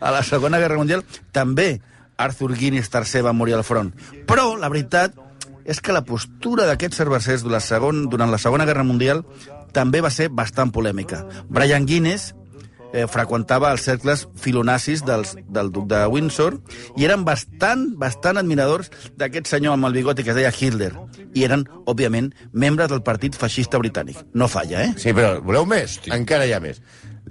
a 0.00 0.14
la 0.16 0.22
Segona 0.24 0.62
Guerra 0.62 0.78
Mundial 0.80 1.04
també 1.30 1.74
Arthur 2.22 2.54
Guinness 2.58 2.90
III 2.92 3.26
va 3.28 3.36
morir 3.36 3.56
al 3.58 3.66
front. 3.66 3.92
Però 4.28 4.52
la 4.58 4.70
veritat 4.72 5.18
és 5.64 5.80
que 5.80 5.94
la 5.94 6.04
postura 6.06 6.66
d'aquests 6.66 7.02
cervesers 7.02 7.42
durant 7.42 7.58
la, 7.58 7.64
segon, 7.64 8.06
durant 8.10 8.30
la 8.30 8.40
Segona 8.42 8.66
Guerra 8.66 8.86
Mundial 8.86 9.22
també 9.72 10.02
va 10.04 10.10
ser 10.10 10.28
bastant 10.28 10.72
polèmica. 10.74 11.22
Brian 11.48 11.86
Guinness 11.88 12.32
eh, 12.92 13.06
freqüentava 13.10 13.70
els 13.72 13.84
cercles 13.86 14.26
filonazis 14.38 15.04
dels, 15.06 15.34
del 15.48 15.72
duc 15.74 15.88
de 15.90 16.02
Windsor 16.12 16.58
i 16.96 17.06
eren 17.08 17.24
bastant, 17.26 17.88
bastant 17.98 18.40
admiradors 18.40 18.92
d'aquest 19.18 19.50
senyor 19.50 19.76
amb 19.76 19.88
el 19.88 19.96
bigoti 19.98 20.26
que 20.26 20.34
es 20.34 20.38
deia 20.38 20.52
Hitler. 20.52 20.92
I 21.32 21.46
eren, 21.48 21.64
òbviament, 21.88 22.32
membres 22.52 22.92
del 22.92 23.02
partit 23.06 23.38
feixista 23.38 23.80
britànic. 23.82 24.20
No 24.34 24.50
falla, 24.52 24.84
eh? 24.84 24.92
Sí, 25.00 25.16
però 25.16 25.38
voleu 25.40 25.66
més? 25.68 25.98
Encara 26.12 26.46
hi 26.46 26.54
ha 26.56 26.60
més. 26.62 26.82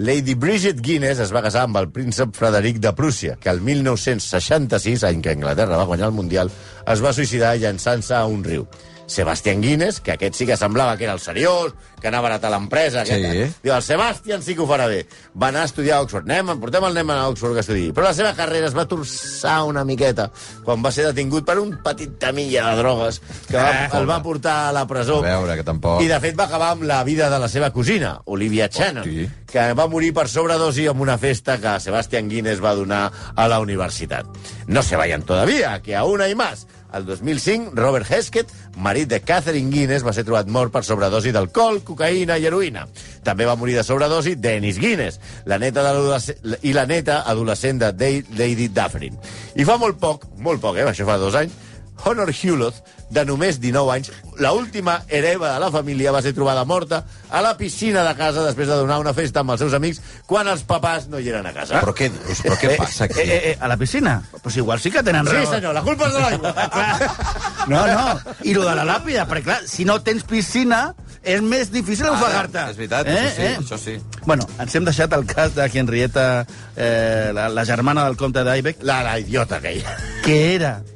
Lady 0.02 0.34
Bridget 0.34 0.80
Guinness 0.82 1.20
es 1.22 1.30
va 1.30 1.44
casar 1.46 1.68
amb 1.68 1.78
el 1.78 1.86
príncep 1.94 2.32
Frederic 2.34 2.80
de 2.82 2.90
Prússia, 2.98 3.36
que 3.38 3.52
el 3.52 3.60
1966, 3.62 5.04
any 5.06 5.20
que 5.22 5.36
Anglaterra 5.36 5.78
va 5.78 5.86
guanyar 5.86 6.08
el 6.10 6.16
Mundial, 6.18 6.50
es 6.90 7.04
va 7.06 7.12
suïcidar 7.14 7.52
llançant-se 7.62 8.16
a 8.18 8.24
un 8.26 8.42
riu. 8.42 8.66
Sebastian 9.12 9.62
Guinness, 9.62 10.00
que 10.00 10.14
aquest 10.16 10.36
sí 10.40 10.46
que 10.48 10.56
semblava 10.58 10.96
que 10.98 11.04
era 11.04 11.14
el 11.14 11.20
seriós, 11.20 11.74
que 12.02 12.08
anava 12.08 12.30
a 12.30 12.32
heretar 12.32 12.50
l'empresa. 12.54 13.04
Sí. 13.06 13.14
aquest- 13.14 13.60
Diu, 13.64 13.74
el 13.76 13.84
Sebastian 13.84 14.42
sí 14.42 14.56
que 14.56 14.62
ho 14.64 14.68
farà 14.68 14.88
bé. 14.88 15.06
Va 15.36 15.50
anar 15.50 15.64
a 15.64 15.66
estudiar 15.66 15.98
a 15.98 16.02
Oxford. 16.06 16.24
Anem, 16.30 16.56
portem 16.60 16.84
el 16.88 16.94
nen 16.96 17.12
a 17.12 17.28
Oxford 17.30 17.54
que 17.54 17.60
estudi. 17.66 17.92
Però 17.92 18.04
la 18.08 18.14
seva 18.16 18.34
carrera 18.34 18.68
es 18.68 18.76
va 18.78 18.88
torçar 18.88 19.64
una 19.68 19.84
miqueta 19.86 20.30
quan 20.64 20.82
va 20.84 20.92
ser 20.92 21.06
detingut 21.12 21.46
per 21.46 21.60
un 21.60 21.76
petit 21.84 22.18
tamilla 22.20 22.70
de 22.72 22.78
drogues 22.82 23.22
que 23.48 23.58
va, 23.58 23.86
el 24.00 24.10
va 24.10 24.22
portar 24.24 24.70
a 24.70 24.72
la 24.74 24.88
presó. 24.88 25.20
A 25.20 25.28
veure, 25.28 25.56
que 25.60 25.64
tampoc... 25.68 26.02
I, 26.02 26.08
de 26.08 26.20
fet, 26.24 26.40
va 26.40 26.46
acabar 26.46 26.72
amb 26.78 26.84
la 26.84 27.04
vida 27.04 27.30
de 27.30 27.40
la 27.40 27.50
seva 27.50 27.72
cosina, 27.72 28.20
Olivia 28.26 28.70
Channon, 28.70 29.04
Hosti. 29.04 29.30
que 29.52 29.74
va 29.74 29.88
morir 29.88 30.14
per 30.14 30.28
sobredosi 30.30 30.88
en 30.88 31.00
una 31.02 31.18
festa 31.18 31.58
que 31.60 31.80
Sebastian 31.80 32.30
Guinness 32.30 32.64
va 32.64 32.74
donar 32.74 33.12
a 33.36 33.48
la 33.48 33.60
universitat. 33.60 34.26
No 34.68 34.82
se 34.82 34.96
vayan 34.96 35.24
todavía, 35.24 35.82
que 35.82 35.96
aún 35.96 36.22
hay 36.22 36.34
más. 36.36 36.66
El 36.94 37.06
2005, 37.06 37.72
Robert 37.76 38.10
Heskett, 38.12 38.52
marit 38.76 39.08
de 39.10 39.22
Catherine 39.24 39.72
Guinness, 39.72 40.04
va 40.04 40.14
ser 40.14 40.26
trobat 40.28 40.50
mort 40.52 40.74
per 40.74 40.84
sobredosi 40.84 41.32
d'alcohol, 41.32 41.82
cocaïna 41.88 42.38
i 42.38 42.48
heroïna. 42.50 42.86
També 43.24 43.48
va 43.48 43.56
morir 43.56 43.78
de 43.80 43.86
sobredosi 43.88 44.36
Dennis 44.36 44.80
Guinness, 44.82 45.22
la 45.46 45.60
neta 45.62 45.86
de 45.88 46.58
i 46.68 46.74
la 46.76 46.86
neta 46.90 47.22
adolescent 47.32 47.80
de 47.80 48.12
Lady 48.38 48.68
Dufferin. 48.68 49.16
I 49.56 49.68
fa 49.68 49.78
molt 49.80 50.00
poc, 50.02 50.28
molt 50.38 50.62
poc, 50.64 50.78
eh, 50.78 50.88
això 50.92 51.08
fa 51.08 51.18
dos 51.22 51.38
anys, 51.40 51.56
Honor 52.06 52.32
Hewlett, 52.34 52.76
de 53.12 53.26
només 53.28 53.60
19 53.60 53.92
anys, 53.92 54.12
la 54.40 54.54
última 54.56 55.02
hereva 55.10 55.50
de 55.54 55.60
la 55.60 55.70
família 55.72 56.12
va 56.16 56.22
ser 56.24 56.32
trobada 56.34 56.64
morta 56.66 57.04
a 57.30 57.42
la 57.44 57.58
piscina 57.60 58.04
de 58.08 58.14
casa 58.16 58.46
després 58.46 58.70
de 58.70 58.78
donar 58.80 59.00
una 59.04 59.14
festa 59.14 59.42
amb 59.44 59.52
els 59.52 59.60
seus 59.60 59.74
amics 59.76 60.00
quan 60.26 60.48
els 60.48 60.64
papàs 60.64 61.10
no 61.12 61.20
hi 61.20 61.28
eren 61.30 61.46
a 61.46 61.52
casa. 61.54 61.82
Però 61.84 61.94
què 61.94 62.08
dius? 62.14 62.42
Però 62.46 62.56
què 62.62 62.78
passa 62.80 63.06
aquí? 63.10 63.20
Eh, 63.20 63.28
eh, 63.28 63.42
eh, 63.52 63.58
a 63.60 63.68
la 63.68 63.76
piscina? 63.78 64.22
Pues 64.42 64.56
igual 64.58 64.80
sí 64.80 64.90
que 64.92 65.04
tenen 65.04 65.28
Sí, 65.28 65.34
raó. 65.36 65.52
senyor, 65.52 65.74
la 65.76 65.82
culpa 65.84 66.08
és 66.08 66.14
de 66.14 66.20
l'aigua. 66.20 66.56
No, 67.68 67.86
no. 67.86 68.20
I 68.44 68.56
lo 68.56 68.64
de 68.66 68.74
la 68.76 68.84
làpida, 68.88 69.28
perquè 69.30 69.44
clar, 69.46 69.60
si 69.70 69.86
no 69.86 70.00
tens 70.02 70.24
piscina, 70.26 70.96
és 71.22 71.44
més 71.46 71.70
difícil 71.72 72.08
ofegar-te. 72.10 72.64
és 72.72 72.78
veritat, 72.80 73.06
això 73.06 73.36
sí, 73.36 73.50
això 73.60 73.78
sí. 73.78 73.94
Bueno, 74.26 74.48
ens 74.60 74.74
hem 74.76 74.88
deixat 74.88 75.14
el 75.14 75.28
cas 75.30 75.54
de 75.54 75.68
Henrietta, 75.70 76.48
eh, 76.76 77.30
la, 77.38 77.50
la 77.54 77.66
germana 77.70 78.06
del 78.08 78.18
comte 78.18 78.42
d'Aibec, 78.44 78.82
La, 78.82 79.04
la 79.04 79.20
idiota 79.20 79.58
aquella. 79.62 79.94
que 80.26 80.56
era 80.56 80.82
eh, 80.82 80.91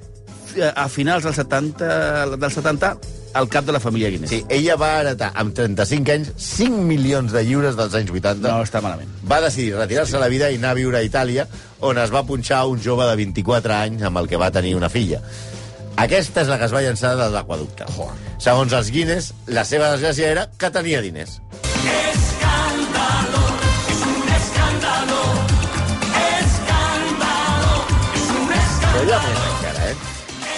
a 0.63 0.87
finals 0.89 1.27
dels 1.27 1.39
70, 1.41 2.35
dels 2.39 2.59
70 2.61 2.95
el 3.35 3.49
cap 3.51 3.65
de 3.67 3.73
la 3.75 3.81
família 3.83 4.09
Guinness. 4.09 4.31
Sí, 4.31 4.43
ella 4.49 4.77
va 4.79 4.93
heretar 5.01 5.31
amb 5.35 5.55
35 5.55 6.13
anys 6.13 6.31
5 6.39 6.85
milions 6.87 7.33
de 7.35 7.43
lliures 7.43 7.75
dels 7.75 7.97
anys 7.99 8.13
80. 8.13 8.47
No 8.47 8.63
està 8.63 8.81
malament. 8.83 9.11
Va 9.27 9.41
decidir 9.43 9.75
retirar-se 9.75 10.21
la 10.21 10.31
vida 10.31 10.49
i 10.51 10.59
anar 10.61 10.71
a 10.71 10.79
viure 10.79 11.01
a 11.01 11.03
Itàlia, 11.03 11.47
on 11.83 11.99
es 11.99 12.13
va 12.15 12.23
punxar 12.27 12.63
un 12.71 12.79
jove 12.81 13.09
de 13.09 13.19
24 13.19 13.75
anys 13.81 14.07
amb 14.07 14.23
el 14.23 14.31
que 14.31 14.39
va 14.39 14.51
tenir 14.55 14.75
una 14.79 14.89
filla. 14.89 15.21
Aquesta 15.95 16.43
és 16.43 16.51
la 16.51 16.59
que 16.59 16.67
es 16.67 16.75
va 16.75 16.83
llançar 16.83 17.15
de 17.19 17.29
l'aquaducte. 17.31 17.87
Segons 18.43 18.75
els 18.75 18.91
Guinness, 18.91 19.33
la 19.47 19.63
seva 19.67 19.93
desgràcia 19.95 20.31
era 20.31 20.49
que 20.59 20.71
tenia 20.71 21.03
diners. 21.03 21.39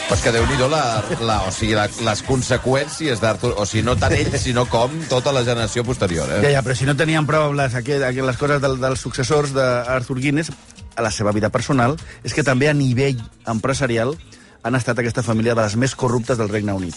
Però 0.08 0.15
és 0.15 0.22
que 0.24 0.32
déu-n'hi-do 0.32 0.70
la, 0.72 0.82
la, 1.20 1.38
o 1.43 1.52
sigui, 1.52 1.74
la, 1.76 1.84
les 2.08 2.22
conseqüències 2.24 3.20
d'Arthur... 3.20 3.52
O 3.60 3.65
sigui, 3.67 3.84
no 3.84 3.98
tant 4.00 4.13
ell, 4.15 4.30
sinó 4.39 4.63
com 4.72 4.93
tota 5.12 5.34
la 5.36 5.41
generació 5.43 5.84
posterior. 5.84 6.30
Ja, 6.32 6.38
Eh? 6.48 6.54
ja, 6.56 6.62
però 6.63 6.78
si 6.80 6.88
no 6.88 6.96
tenien 6.96 7.28
prou 7.28 7.52
les, 7.58 7.76
les 7.76 8.39
coses 8.39 8.62
del, 8.63 8.78
dels 8.80 9.04
successors 9.04 9.52
d'Arthur 9.56 10.15
Guinness, 10.24 10.54
a 10.98 11.04
la 11.04 11.12
seva 11.12 11.34
vida 11.36 11.52
personal, 11.54 11.98
és 12.24 12.34
que 12.34 12.41
també 12.48 12.72
a 12.72 12.74
nivell 12.74 13.20
empresarial 13.52 14.15
han 14.63 14.80
estat 14.80 14.98
aquesta 15.04 15.22
família 15.28 15.54
de 15.54 15.62
les 15.67 15.76
més 15.76 15.93
corruptes 15.96 16.39
del 16.39 16.50
Regne 16.50 16.74
Unit. 16.74 16.96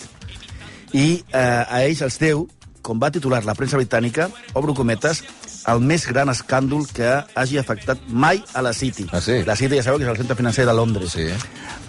I 0.94 1.24
eh, 1.34 1.42
a 1.66 1.82
ells 1.82 2.00
els 2.06 2.16
deu, 2.22 2.46
com 2.80 3.02
va 3.02 3.10
titular 3.12 3.42
la 3.44 3.54
premsa 3.58 3.76
britànica, 3.76 4.30
obro 4.54 4.72
cometes, 4.74 5.24
el 5.68 5.80
més 5.84 6.06
gran 6.08 6.30
escàndol 6.32 6.86
que 6.94 7.10
hagi 7.34 7.58
afectat 7.60 8.00
mai 8.08 8.42
a 8.54 8.62
la 8.64 8.72
City. 8.76 9.08
Ah, 9.12 9.20
sí? 9.20 9.42
La 9.46 9.56
City, 9.56 9.76
ja 9.76 9.86
sabeu 9.86 10.00
que 10.00 10.08
és 10.08 10.12
el 10.12 10.20
centre 10.22 10.38
financer 10.38 10.66
de 10.66 10.76
Londres. 10.76 11.12
Sí. 11.16 11.28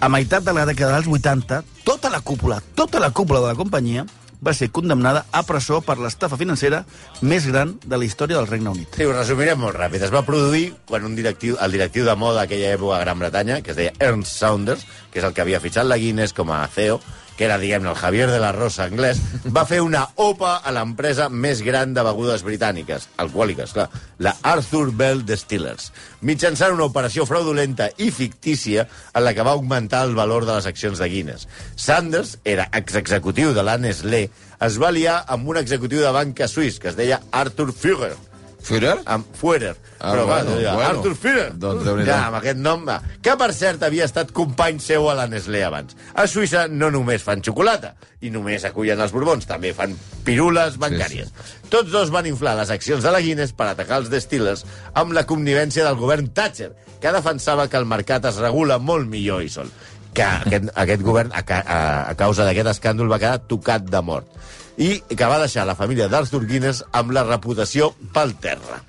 A 0.00 0.10
meitat 0.12 0.44
de 0.44 0.52
la 0.56 0.66
dècada 0.68 0.98
dels 0.98 1.08
80, 1.08 1.62
tota 1.86 2.10
la 2.10 2.20
cúpula, 2.20 2.60
tota 2.74 3.00
la 3.00 3.10
cúpula 3.10 3.40
de 3.40 3.52
la 3.52 3.58
companyia 3.58 4.06
va 4.42 4.52
ser 4.54 4.72
condemnada 4.74 5.24
a 5.30 5.44
presó 5.46 5.78
per 5.86 5.96
l'estafa 6.02 6.36
financera 6.36 6.82
més 7.22 7.46
gran 7.46 7.76
de 7.86 7.98
la 7.98 8.04
història 8.04 8.40
del 8.40 8.48
Regne 8.50 8.72
Unit. 8.74 8.98
Sí, 8.98 9.06
ho 9.06 9.14
resumirem 9.14 9.60
molt 9.62 9.78
ràpid. 9.78 10.02
Es 10.02 10.12
va 10.14 10.24
produir 10.26 10.72
quan 10.88 11.06
un 11.06 11.14
directiu, 11.14 11.56
el 11.62 11.78
directiu 11.78 12.04
de 12.08 12.16
moda 12.18 12.42
d'aquella 12.42 12.72
època 12.74 12.98
a 12.98 13.04
Gran 13.04 13.22
Bretanya, 13.22 13.60
que 13.62 13.70
es 13.70 13.78
deia 13.78 13.94
Ernst 14.00 14.34
Saunders, 14.34 14.82
que 15.12 15.22
és 15.22 15.28
el 15.28 15.36
que 15.36 15.44
havia 15.44 15.62
fitxat 15.62 15.86
la 15.86 16.00
Guinness 16.02 16.34
com 16.34 16.50
a 16.50 16.64
CEO, 16.74 16.98
que 17.36 17.46
era, 17.46 17.58
diguem-ne, 17.58 17.90
el 17.90 17.98
Javier 17.98 18.28
de 18.30 18.38
la 18.42 18.52
Rosa 18.54 18.86
anglès, 18.86 19.20
va 19.54 19.64
fer 19.68 19.80
una 19.84 20.04
OPA 20.20 20.58
a 20.62 20.72
l'empresa 20.74 21.28
més 21.28 21.62
gran 21.64 21.94
de 21.96 22.04
begudes 22.06 22.44
britàniques, 22.46 23.08
alcohòliques, 23.22 23.74
clar, 23.76 23.88
la 24.22 24.34
Arthur 24.52 24.90
Bell 24.96 25.24
Distillers, 25.28 25.90
mitjançant 26.20 26.74
una 26.76 26.88
operació 26.90 27.26
fraudulenta 27.28 27.90
i 27.98 28.10
fictícia 28.14 28.86
en 29.12 29.26
la 29.26 29.34
que 29.36 29.46
va 29.46 29.56
augmentar 29.56 30.04
el 30.08 30.16
valor 30.18 30.46
de 30.48 30.56
les 30.56 30.68
accions 30.70 31.00
de 31.00 31.08
Guinness. 31.12 31.48
Sanders 31.76 32.36
era 32.44 32.68
exexecutiu 32.72 33.54
de 33.56 33.64
la 33.66 33.78
Nestlé, 33.78 34.28
es 34.62 34.76
va 34.78 34.92
liar 34.94 35.22
amb 35.32 35.48
un 35.48 35.58
executiu 35.58 36.04
de 36.04 36.12
banca 36.14 36.46
suís 36.48 36.78
que 36.78 36.92
es 36.92 36.98
deia 36.98 37.22
Arthur 37.32 37.72
Führer, 37.74 38.14
Führer? 38.62 38.94
amb 39.04 39.26
Führer. 39.36 39.74
Ah, 39.98 40.12
però 40.12 40.26
bueno, 40.26 40.56
deia, 40.56 40.74
bueno. 40.74 40.88
Arthur 40.88 41.16
Führer. 41.18 41.48
Doncs 41.58 41.88
ja, 42.06 42.18
amb 42.28 42.38
aquest 42.38 42.60
nom, 42.62 42.84
va. 42.86 43.00
Que, 43.22 43.34
per 43.38 43.50
cert, 43.56 43.82
havia 43.82 44.06
estat 44.08 44.32
company 44.34 44.78
seu 44.82 45.08
a 45.10 45.16
la 45.18 45.26
Nestlé 45.30 45.64
abans. 45.66 45.96
A 46.14 46.26
Suïssa 46.30 46.68
no 46.70 46.90
només 46.94 47.24
fan 47.26 47.42
xocolata 47.42 47.94
i 48.22 48.30
només 48.30 48.64
acullen 48.68 49.02
els 49.02 49.14
borbons, 49.14 49.46
també 49.50 49.72
fan 49.74 49.96
pirules 50.26 50.78
bancàries. 50.82 51.32
Sí, 51.32 51.46
sí. 51.50 51.68
Tots 51.72 51.90
dos 51.90 52.12
van 52.14 52.28
inflar 52.30 52.54
les 52.58 52.70
accions 52.70 53.02
de 53.02 53.14
la 53.14 53.22
Guinness 53.24 53.54
per 53.58 53.72
atacar 53.72 54.02
els 54.02 54.12
destillers 54.12 54.62
amb 54.94 55.14
la 55.16 55.26
connivència 55.26 55.86
del 55.86 55.98
govern 55.98 56.30
Thatcher, 56.34 56.70
que 57.02 57.14
defensava 57.14 57.66
que 57.68 57.80
el 57.80 57.88
mercat 57.90 58.30
es 58.30 58.38
regula 58.38 58.78
molt 58.78 59.10
millor 59.10 59.42
i 59.42 59.50
sol 59.50 59.70
que 60.12 60.24
aquest, 60.24 60.66
aquest 60.76 61.00
govern, 61.00 61.30
a, 61.32 61.40
a, 61.40 61.76
a 62.10 62.14
causa 62.20 62.44
d'aquest 62.44 62.68
escàndol, 62.74 63.08
va 63.08 63.16
quedar 63.16 63.38
tocat 63.48 63.86
de 63.88 64.02
mort 64.04 64.28
i 64.76 65.02
que 65.08 65.28
va 65.28 65.40
deixar 65.42 65.66
la 65.68 65.76
família 65.76 66.08
d'Arthur 66.08 66.44
Guinness 66.46 66.84
amb 66.92 67.12
la 67.12 67.24
reputació 67.28 67.92
pel 68.14 68.34
terra. 68.40 68.82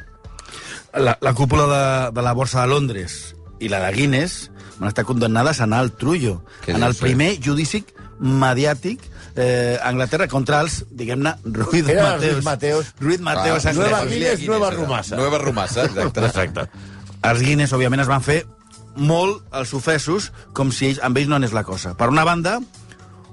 la, 0.93 1.17
la 1.19 1.33
cúpula 1.33 1.65
de, 1.67 2.11
de 2.15 2.21
la 2.21 2.33
Borsa 2.33 2.61
de 2.61 2.67
Londres 2.67 3.35
i 3.59 3.69
la 3.71 3.79
de 3.85 3.91
Guinness 3.95 4.49
van 4.77 4.89
estar 4.89 5.05
condemnades 5.05 5.59
a 5.59 5.65
anar 5.67 5.79
al 5.83 5.91
trullo. 5.97 6.41
Què 6.65 6.73
en 6.75 6.83
el 6.83 6.93
dius, 6.93 7.01
eh? 7.01 7.05
primer 7.07 7.31
judici 7.43 7.83
mediàtic 8.19 9.03
eh, 9.35 9.77
a 9.81 9.89
Anglaterra 9.89 10.27
contra 10.31 10.61
els, 10.63 10.83
diguem-ne, 10.91 11.35
Ruiz 11.43 11.87
Era 11.89 12.13
Mateos. 12.13 12.33
Ruiz 12.33 12.43
Mateos. 12.43 12.93
Ruiz 12.99 13.21
Mateos. 13.21 13.65
Ah. 13.65 13.73
Nueva 13.73 14.05
Guinness, 14.05 14.45
Nueva. 14.47 14.71
Rumasa. 14.71 15.15
Nueva 15.17 15.37
Rumasa, 15.37 15.85
exacte. 15.85 16.25
Exacte. 16.25 16.67
Els 17.23 17.41
Guinness, 17.41 17.73
òbviament, 17.73 18.03
es 18.03 18.11
van 18.11 18.23
fer 18.23 18.43
molt 18.95 19.41
els 19.55 19.73
ofesos, 19.73 20.31
com 20.53 20.71
si 20.71 20.91
ells, 20.91 21.01
amb 21.03 21.17
ells 21.17 21.31
no 21.31 21.39
anés 21.39 21.53
la 21.55 21.63
cosa. 21.65 21.95
Per 21.97 22.09
una 22.11 22.25
banda, 22.27 22.59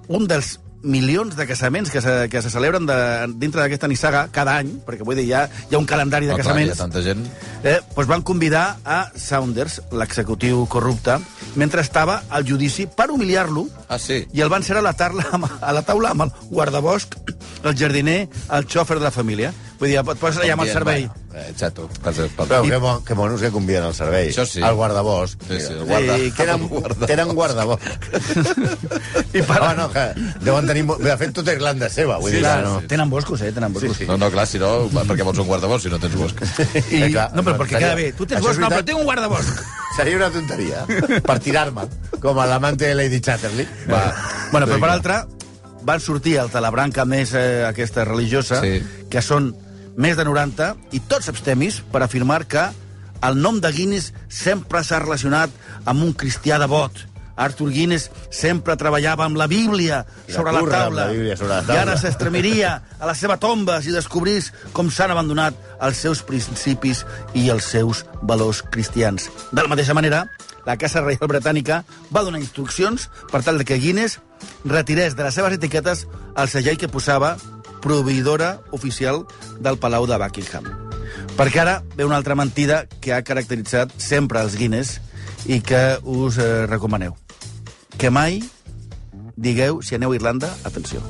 un 0.08 0.26
dels 0.30 0.58
milions 0.82 1.36
de 1.36 1.46
casaments 1.46 1.90
que 1.90 2.00
se, 2.00 2.28
que 2.32 2.40
se 2.42 2.50
celebren 2.50 2.86
de, 2.88 2.96
dintre 3.36 3.60
d'aquesta 3.62 3.88
nissaga 3.88 4.26
cada 4.32 4.56
any, 4.62 4.70
perquè 4.86 5.04
vull 5.04 5.16
dir, 5.18 5.26
hi 5.28 5.32
ha, 5.36 5.42
hi 5.70 5.74
ha 5.76 5.78
un 5.80 5.86
calendari 5.86 6.26
de 6.26 6.32
No, 6.32 6.38
clar, 6.38 6.46
casaments, 6.46 6.78
tanta 6.78 7.02
gent. 7.04 7.26
eh, 7.62 7.78
doncs 7.96 8.08
van 8.08 8.22
convidar 8.22 8.78
a 8.84 9.10
Saunders, 9.14 9.80
l'executiu 9.92 10.66
corrupte, 10.72 11.18
mentre 11.56 11.80
estava 11.84 12.22
al 12.30 12.46
judici 12.48 12.86
per 12.86 13.10
humiliar-lo 13.10 13.66
Ah, 13.88 13.98
sí? 13.98 14.24
i 14.32 14.40
el 14.40 14.48
van 14.48 14.62
ser 14.62 14.76
a 14.78 14.82
la, 14.82 14.92
tarla, 14.94 15.24
a 15.60 15.72
la 15.72 15.82
taula 15.82 16.10
amb 16.14 16.22
el 16.28 16.32
guardabosc, 16.50 17.16
el 17.64 17.76
jardiner, 17.76 18.28
el 18.50 18.66
xòfer 18.66 18.98
de 18.98 19.04
la 19.04 19.10
família. 19.10 19.52
Vull 19.80 19.88
dir, 19.88 19.96
et 19.96 20.18
poses 20.20 20.42
allà 20.42 20.52
amb 20.58 20.62
el 20.66 20.70
servei. 20.74 21.06
Eh. 21.32 21.52
Passa, 22.04 22.26
Però 22.36 22.58
que, 22.66 22.76
bon, 22.82 22.98
que 23.06 23.14
monos 23.16 23.40
que 23.40 23.48
conviden 23.54 23.84
al 23.86 23.94
servei. 23.96 24.28
Això 24.28 24.44
sí. 24.44 24.60
El 24.60 24.74
guardabosc. 24.76 25.40
Sí, 25.48 25.56
sí, 25.62 25.72
el 25.72 25.84
guarda- 25.88 26.18
I 26.26 26.30
tenen, 26.36 26.66
guarda- 26.68 27.06
tenen 27.08 27.32
guardabosc. 27.34 27.86
I 29.32 29.40
per... 29.46 29.56
Home, 29.62 29.74
no, 29.78 29.86
que 29.94 30.04
deuen 30.44 30.66
tenir... 30.68 30.84
De 31.00 31.16
fet, 31.22 31.40
Irlanda 31.54 31.88
és 31.88 31.96
seva. 31.96 32.18
Vull 32.20 32.30
Sí, 32.34 32.36
dir, 32.36 32.42
Clar, 32.44 32.58
no. 32.66 32.74
no. 32.80 32.86
Tenen 32.92 33.10
boscos, 33.10 33.40
eh? 33.46 33.52
Tenen 33.56 33.72
boscos. 33.72 33.96
Sí, 33.96 34.04
sí. 34.04 34.08
No, 34.10 34.18
no, 34.20 34.28
clar, 34.34 34.46
si 34.50 34.58
no, 34.60 34.70
perquè 34.92 35.24
vols 35.26 35.40
un 35.40 35.48
guardabosc 35.48 35.86
si 35.86 35.92
no 35.94 35.98
tens 36.02 36.16
bosc. 36.20 36.44
I, 36.90 37.02
Eh, 37.06 37.10
clar, 37.14 37.30
no, 37.34 37.42
però 37.46 37.56
perquè 37.62 37.78
seria- 37.78 37.86
queda 37.86 37.94
bé. 38.02 38.12
Tu 38.18 38.26
tens 38.26 38.44
bosc, 38.44 38.60
no, 38.60 38.68
però 38.68 38.84
tinc 38.84 38.98
un 39.00 39.08
guardabosc. 39.08 39.64
Seria 39.96 40.16
una 40.20 40.28
tonteria. 40.30 40.84
Per 41.26 41.38
tirar-me, 41.42 41.82
com 42.22 42.38
a 42.38 42.44
l'amante 42.46 42.86
de 42.86 42.94
Lady 42.94 43.18
Chatterley. 43.20 43.66
Va. 43.90 44.04
Bueno, 44.52 44.66
però 44.70 44.78
per 44.84 44.90
altra, 44.92 45.16
van 45.82 46.00
sortir 46.00 46.36
el 46.42 46.50
de 46.52 46.60
la 46.62 46.70
branca 46.70 47.04
més 47.08 47.32
eh, 47.34 47.64
aquesta 47.66 48.04
religiosa, 48.04 48.60
Sí. 48.62 48.78
que 49.10 49.22
són 49.24 49.50
més 49.96 50.16
de 50.16 50.24
90, 50.24 50.74
i 50.92 51.00
tots 51.00 51.28
abstemis 51.28 51.80
per 51.92 52.02
afirmar 52.04 52.44
que 52.46 52.68
el 53.26 53.36
nom 53.40 53.60
de 53.60 53.70
Guinness 53.72 54.12
sempre 54.28 54.82
s'ha 54.84 55.00
relacionat 55.02 55.50
amb 55.84 56.02
un 56.02 56.12
cristià 56.16 56.58
devot. 56.62 57.06
Arthur 57.40 57.70
Guinness 57.72 58.10
sempre 58.28 58.76
treballava 58.76 59.24
amb 59.24 59.38
la 59.40 59.46
Bíblia 59.48 60.02
I 60.28 60.32
la 60.32 60.34
sobre 60.36 60.52
la 60.52 60.60
taula. 60.68 61.06
la 61.06 61.12
Bíblia 61.12 61.36
sobre 61.36 61.54
la 61.54 61.62
I 61.62 61.66
taula. 61.66 61.80
ara 61.82 61.96
s'estremiria 61.96 62.72
a 62.98 63.06
la 63.08 63.14
seva 63.14 63.38
tomba 63.40 63.78
si 63.80 63.94
descobrís 63.94 64.50
com 64.76 64.90
s'han 64.92 65.14
abandonat 65.14 65.56
els 65.80 65.96
seus 65.96 66.20
principis 66.22 67.06
i 67.32 67.48
els 67.48 67.64
seus 67.64 68.04
valors 68.20 68.60
cristians. 68.62 69.30
De 69.52 69.62
la 69.62 69.68
mateixa 69.72 69.94
manera, 69.96 70.26
la 70.66 70.76
Casa 70.76 71.00
Reial 71.00 71.28
Britànica 71.32 71.84
va 72.12 72.22
donar 72.26 72.40
instruccions 72.40 73.08
per 73.32 73.40
tal 73.42 73.56
de 73.56 73.64
que 73.64 73.78
Guinness 73.80 74.18
retirés 74.64 75.16
de 75.16 75.24
les 75.24 75.34
seves 75.34 75.56
etiquetes 75.56 76.06
el 76.36 76.48
segell 76.48 76.76
que 76.76 76.88
posava 76.92 77.38
proveïdora 77.82 78.60
oficial 78.70 79.24
del 79.60 79.78
Palau 79.78 80.06
de 80.06 80.18
Buckingham. 80.20 80.64
Perquè 81.36 81.60
ara 81.62 81.80
ve 81.96 82.04
una 82.04 82.16
altra 82.20 82.34
mentida 82.36 82.84
que 83.00 83.14
ha 83.14 83.22
caracteritzat 83.24 83.92
sempre 83.96 84.40
els 84.44 84.56
Guinness 84.56 85.00
i 85.46 85.60
que 85.64 85.98
us 86.04 86.38
eh, 86.38 86.66
recomaneu. 86.68 87.16
Que 87.96 88.10
mai 88.10 88.42
digueu, 89.36 89.80
si 89.82 89.94
aneu 89.96 90.12
a 90.12 90.16
Irlanda, 90.16 90.50
atenció. 90.68 91.00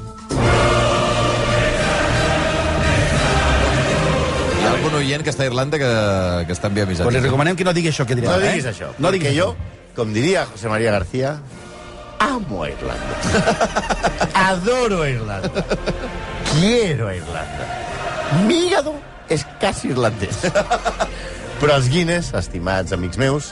Hi 4.61 4.65
ha 4.67 4.71
algun 4.75 4.95
oient 5.01 5.25
que 5.25 5.33
està 5.33 5.45
a 5.47 5.51
Irlanda 5.51 5.79
que, 5.81 5.91
que 6.47 6.55
està 6.57 6.71
enviant 6.71 6.89
Pues 6.91 6.99
li 6.99 7.05
missatges. 7.07 7.27
recomanem 7.27 7.57
que 7.59 7.67
no 7.67 7.75
digui 7.77 7.91
això 7.93 8.07
que 8.07 8.17
dirà. 8.19 8.35
No 8.35 8.41
eh? 8.43 8.51
diguis 8.53 8.69
això. 8.73 8.93
No 8.99 9.09
perquè 9.11 9.31
diguis 9.31 9.39
jo, 9.41 9.55
com 9.97 10.13
diria 10.15 10.47
José 10.53 10.69
María 10.73 10.93
García, 10.95 11.37
amo 12.21 12.65
a 12.65 12.71
Irlanda. 12.71 13.15
Adoro 14.51 15.03
a 15.03 15.09
Irlanda. 15.11 15.65
Quiero 16.53 17.09
a 17.09 17.15
Irlanda. 17.15 17.67
Mi 18.47 18.67
hígado 18.67 18.95
és 19.29 19.45
quasi 19.61 19.93
irlandès. 19.93 20.43
Però 21.61 21.77
els 21.77 21.91
Guinness, 21.93 22.33
estimats 22.35 22.95
amics 22.97 23.21
meus, 23.21 23.51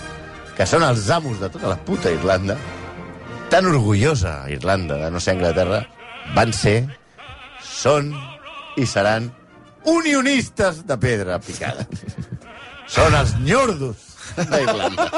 que 0.56 0.66
són 0.66 0.82
els 0.82 1.06
amos 1.14 1.38
de 1.38 1.50
tota 1.54 1.70
la 1.70 1.78
puta 1.86 2.10
Irlanda, 2.10 2.56
tan 3.52 3.68
orgullosa 3.70 4.40
Irlanda 4.50 4.98
de 4.98 5.10
no 5.14 5.22
ser 5.22 5.36
Anglaterra, 5.36 5.84
van 6.34 6.52
ser, 6.56 6.80
són 7.62 8.10
i 8.78 8.86
seran 8.86 9.30
unionistes 9.86 10.82
de 10.88 10.98
pedra 10.98 11.38
picada. 11.38 11.86
Són 12.88 13.14
els 13.14 13.34
nyordos 13.44 14.08
d'Irlanda. 14.36 15.08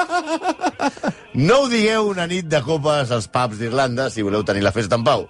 No 1.38 1.62
ho 1.62 1.68
digueu 1.70 2.08
una 2.10 2.26
nit 2.26 2.48
de 2.50 2.60
copes 2.66 3.12
als 3.14 3.28
pubs 3.30 3.60
d'Irlanda 3.60 4.08
si 4.10 4.24
voleu 4.26 4.42
tenir 4.44 4.64
la 4.66 4.74
festa 4.74 4.98
en 4.98 5.04
pau. 5.06 5.28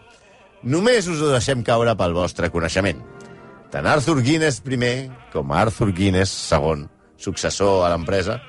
Només 0.63 1.07
us 1.09 1.21
ho 1.25 1.31
deixem 1.33 1.63
caure 1.65 1.95
pel 1.97 2.13
vostre 2.13 2.51
coneixement. 2.53 3.01
Tant 3.73 3.87
Arthur 3.87 4.19
Guinness 4.21 4.61
primer 4.61 5.09
com 5.33 5.53
Arthur 5.57 5.93
Guinness 5.97 6.33
segon, 6.51 6.89
successor 7.17 7.87
a 7.87 7.91
l'empresa, 7.93 8.41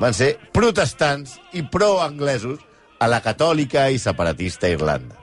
van 0.00 0.14
ser 0.16 0.36
protestants 0.54 1.36
i 1.52 1.64
pro-anglesos 1.66 2.62
a 3.00 3.08
la 3.10 3.20
catòlica 3.24 3.88
i 3.90 3.98
separatista 3.98 4.70
Irlanda. 4.70 5.18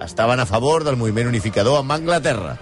Estaven 0.00 0.40
a 0.40 0.46
favor 0.48 0.84
del 0.84 0.96
moviment 1.00 1.28
unificador 1.28 1.80
amb 1.80 1.92
Anglaterra, 1.96 2.54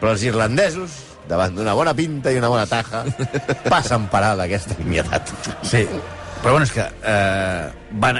però 0.00 0.14
els 0.14 0.24
irlandesos, 0.26 0.98
davant 1.28 1.54
d'una 1.54 1.74
bona 1.78 1.94
pinta 1.94 2.32
i 2.32 2.40
una 2.40 2.50
bona 2.50 2.66
taja, 2.66 3.04
passen 3.72 4.08
per 4.10 4.24
alt 4.26 4.46
aquesta 4.46 4.78
nimietat. 4.80 5.30
Sí. 5.66 5.86
Però 6.42 6.50
bueno, 6.56 6.64
és 6.66 6.72
que 6.74 6.82
eh, 6.82 7.70
ven 8.02 8.16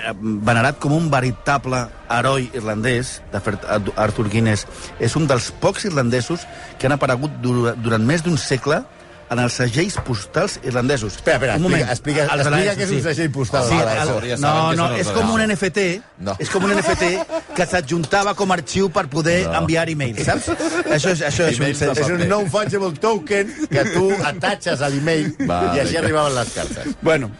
venerat 0.46 0.76
com 0.78 0.92
un 0.94 1.08
veritable 1.11 1.80
heroi 2.08 2.44
irlandès, 2.54 3.16
de 3.32 3.40
fet, 3.42 3.64
Arthur 3.98 4.28
Guinness 4.30 4.62
és 5.02 5.16
un 5.18 5.26
dels 5.26 5.48
pocs 5.58 5.88
irlandesos 5.90 6.44
que 6.78 6.87
han 6.87 6.94
aparegut 6.94 7.35
dur 7.42 7.72
durant 7.82 8.04
més 8.06 8.22
d'un 8.22 8.38
segle 8.38 8.85
en 9.32 9.40
els 9.40 9.54
segells 9.56 9.94
postals 10.06 10.58
irlandesos. 10.62 11.14
Espera, 11.16 11.38
espera, 11.38 11.54
Un 11.56 11.62
moment. 11.62 11.82
explica- 11.90 12.26
explica- 12.28 12.37
de 12.37 12.42
explica 12.42 12.56
l'ESO, 12.62 12.78
què 12.78 12.85
és 12.85 12.90
un 12.92 13.02
segell 13.08 13.30
postal 13.32 13.64
Sí, 13.66 13.74
el, 13.74 13.87
l'ESO. 13.88 14.16
Ja 14.28 14.37
no, 14.37 14.72
no, 14.76 14.88
és 14.94 15.08
com 15.08 15.30
un. 15.32 15.40
NFT, 15.48 15.85
No. 16.18 16.37
és 16.38 16.50
com 16.50 16.64
un 16.64 16.70
NFT 16.76 17.08
que 17.56 17.66
s'adjuntava 17.66 18.35
com 18.38 18.52
a 18.52 18.54
arxiu 18.54 18.90
per 18.90 19.08
poder 19.08 19.46
No. 19.48 19.58
enviar 19.64 19.88
e-mails, 19.88 20.22
saps? 20.24 20.46
Això 20.94 21.11
és, 21.16 21.22
això 21.22 21.48
és 21.48 21.58
un. 21.58 21.66
És 21.96 22.08
un 22.12 22.28
non-fungible 22.28 22.92
token 23.00 23.50
que 23.70 23.85
tu 23.94 24.12
atatxes 24.22 24.80
a 24.82 24.88
l'email 24.92 25.35
Va, 25.48 25.72
i 25.74 25.80
així 25.80 25.96
arribaven 25.96 26.35
les 26.37 26.52
cartes. 26.52 26.94
Bueno, 27.00 27.30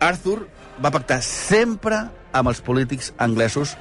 Arthur 0.00 0.46
va 0.82 0.92
pactar 0.92 1.22
sempre 1.24 2.02
amb 2.36 2.52
els 2.52 2.60
polítics 2.60 3.12
anglesos 3.18 3.76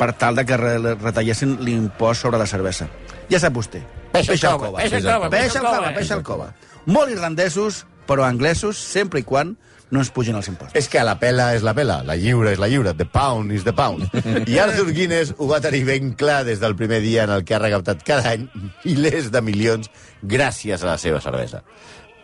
per 0.00 0.12
tal 0.18 0.38
de 0.38 0.46
que 0.48 0.56
re 0.56 0.76
retallessin 0.94 1.58
l'impost 1.64 2.24
sobre 2.24 2.40
la 2.40 2.48
cervesa. 2.48 2.88
Ja 3.30 3.38
sap 3.38 3.54
vostè. 3.54 3.82
Peix 4.10 4.30
al 4.42 4.58
cova, 4.58 4.80
Peix 4.80 4.96
al 4.98 5.04
cova, 5.06 5.28
peix 5.30 5.56
al 5.56 5.66
cova, 5.66 5.90
peix 5.94 6.14
al 6.16 6.22
cova. 6.26 6.52
Molt 6.90 7.12
irlandesos, 7.12 7.84
però 8.08 8.24
anglesos, 8.26 8.80
sempre 8.80 9.20
i 9.20 9.26
quan 9.26 9.54
no 9.90 10.00
ens 10.00 10.10
pugin 10.14 10.38
els 10.38 10.48
impostos. 10.50 10.78
És 10.78 10.88
que 10.90 11.02
la 11.06 11.16
pela 11.20 11.50
és 11.54 11.64
la 11.66 11.74
pela, 11.74 12.00
la 12.06 12.16
lliure 12.18 12.54
és 12.54 12.60
la 12.62 12.68
lliure, 12.70 12.94
the 12.96 13.06
pound 13.06 13.52
is 13.52 13.66
the 13.66 13.74
pound. 13.76 14.06
I 14.46 14.58
Arthur 14.62 14.90
Guinness 14.96 15.34
ho 15.36 15.50
va 15.50 15.60
tenir 15.62 15.82
ben 15.86 16.14
clar 16.18 16.44
des 16.46 16.62
del 16.62 16.76
primer 16.78 17.00
dia 17.04 17.26
en 17.26 17.34
el 17.36 17.44
que 17.44 17.56
ha 17.58 17.62
recaptat 17.62 18.02
cada 18.06 18.34
any 18.34 18.46
milers 18.84 19.30
de 19.34 19.42
milions 19.42 19.90
gràcies 20.22 20.82
a 20.82 20.92
la 20.92 20.98
seva 20.98 21.20
cervesa. 21.22 21.62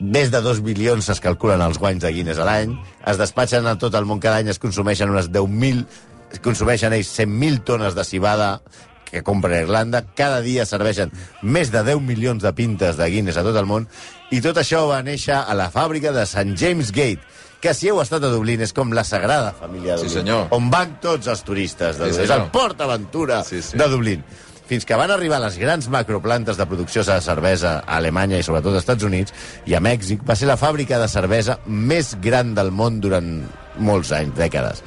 Més 0.00 0.28
de 0.30 0.42
2 0.44 0.61
bilions 0.61 1.06
es 1.09 1.20
calculen 1.24 1.62
els 1.64 1.78
guanys 1.80 2.02
de 2.04 2.11
Guinness 2.12 2.38
a 2.42 2.44
l'any, 2.44 2.74
es 3.09 3.16
despatxen 3.16 3.64
a 3.66 3.78
tot 3.80 3.94
el 3.96 4.04
món 4.04 4.20
cada 4.20 4.42
any, 4.42 4.50
es 4.52 4.59
consumeixen 4.61 5.09
unes 5.09 5.30
10.000, 5.32 5.87
es 6.37 6.42
consumeixen 6.44 6.92
ells 6.92 7.09
100.000 7.16 7.62
tones 7.64 7.96
de 7.96 8.04
cibada 8.04 8.61
que 9.06 9.22
compren 9.22 9.54
a 9.56 9.62
Irlanda, 9.64 10.02
cada 10.18 10.42
dia 10.44 10.66
serveixen 10.68 11.12
més 11.40 11.70
de 11.72 11.80
10 11.87 12.02
milions 12.04 12.42
de 12.44 12.52
pintes 12.52 12.98
de 12.98 13.06
Guinness 13.09 13.38
a 13.40 13.44
tot 13.46 13.56
el 13.56 13.64
món, 13.70 13.87
i 14.35 14.42
tot 14.44 14.59
això 14.61 14.82
va 14.90 15.00
néixer 15.06 15.38
a 15.38 15.54
la 15.56 15.70
fàbrica 15.72 16.12
de 16.12 16.26
St. 16.26 16.52
James 16.61 16.90
Gate, 16.92 17.22
que 17.62 17.72
si 17.72 17.88
heu 17.88 18.02
estat 18.02 18.20
a 18.26 18.28
Dublín 18.28 18.61
és 18.61 18.74
com 18.76 18.92
la 18.92 19.02
sagrada 19.06 19.54
família 19.56 19.94
de 19.96 20.02
Sí, 20.04 20.11
Dublín, 20.11 20.26
senyor. 20.26 20.48
on 20.52 20.68
van 20.70 20.98
tots 21.00 21.26
els 21.32 21.40
turistes 21.46 21.96
de 21.96 22.12
Sí, 22.12 22.20
és 22.26 22.30
el 22.35 22.50
Port 22.52 22.82
Aventura 22.85 23.40
Sí, 23.48 23.62
sí. 23.62 23.78
de 23.78 23.88
Dublín. 23.88 24.26
Fins 24.66 24.83
que 24.83 24.96
van 24.98 25.12
arribar 25.14 25.38
les 25.38 25.61
grans 25.62 25.87
macroplantes 25.94 26.59
de 26.59 26.66
producció 26.66 27.05
de 27.07 27.20
cervesa 27.22 27.76
a 27.79 28.00
Alemanya 28.00 28.40
i 28.40 28.46
sobretot 28.46 28.74
als 28.74 28.83
Estats 28.83 29.07
Units 29.07 29.35
i 29.70 29.76
a 29.79 29.81
Mèxic, 29.81 30.24
va 30.26 30.35
ser 30.35 30.48
la 30.50 30.59
fàbrica 30.59 30.98
de 30.98 31.07
cervesa 31.09 31.61
més 31.66 32.16
gran 32.22 32.50
del 32.57 32.72
món 32.74 32.98
durant 33.00 33.29
molts 33.79 34.11
anys, 34.16 34.35
dècades. 34.35 34.83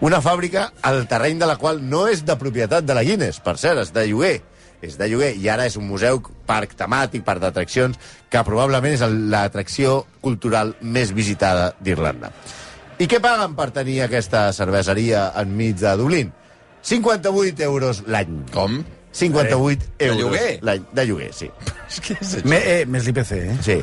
Una 0.00 0.22
fàbrica 0.24 0.70
al 0.86 1.04
terreny 1.10 1.42
de 1.42 1.50
la 1.50 1.58
qual 1.60 1.82
no 1.84 2.06
és 2.08 2.24
de 2.24 2.38
propietat 2.40 2.86
de 2.88 2.96
la 2.96 3.04
Guinness, 3.04 3.42
per 3.44 3.58
cert, 3.60 3.82
és 3.84 3.92
de 3.92 4.06
lloguer. 4.08 4.38
És 4.80 4.94
de 4.96 5.08
lloguer 5.10 5.32
i 5.36 5.48
ara 5.50 5.66
és 5.66 5.76
un 5.76 5.88
museu, 5.90 6.22
parc 6.46 6.76
temàtic, 6.78 7.24
parc 7.26 7.42
d'atraccions, 7.42 7.98
que 8.30 8.44
probablement 8.46 8.94
és 8.94 9.02
l'atracció 9.04 10.04
cultural 10.24 10.76
més 10.80 11.12
visitada 11.12 11.72
d'Irlanda. 11.82 12.30
I 12.98 13.06
què 13.10 13.20
paguen 13.20 13.58
per 13.58 13.72
tenir 13.74 14.04
aquesta 14.06 14.48
cerveseria 14.56 15.32
enmig 15.42 15.82
de 15.82 15.98
Dublín? 15.98 16.30
58 16.80 17.66
euros 17.66 18.06
l'any. 18.06 18.46
Com? 18.54 18.80
58 19.18 19.86
euros. 19.98 20.18
lloguer? 20.22 20.58
L'any, 20.62 20.84
de 20.94 21.04
lloguer, 21.08 21.28
sí. 21.34 21.50
Me, 22.50 22.58
eh, 22.62 22.86
més 22.86 23.04
l'IPC, 23.08 23.32
eh? 23.34 23.56
Sí. 23.64 23.76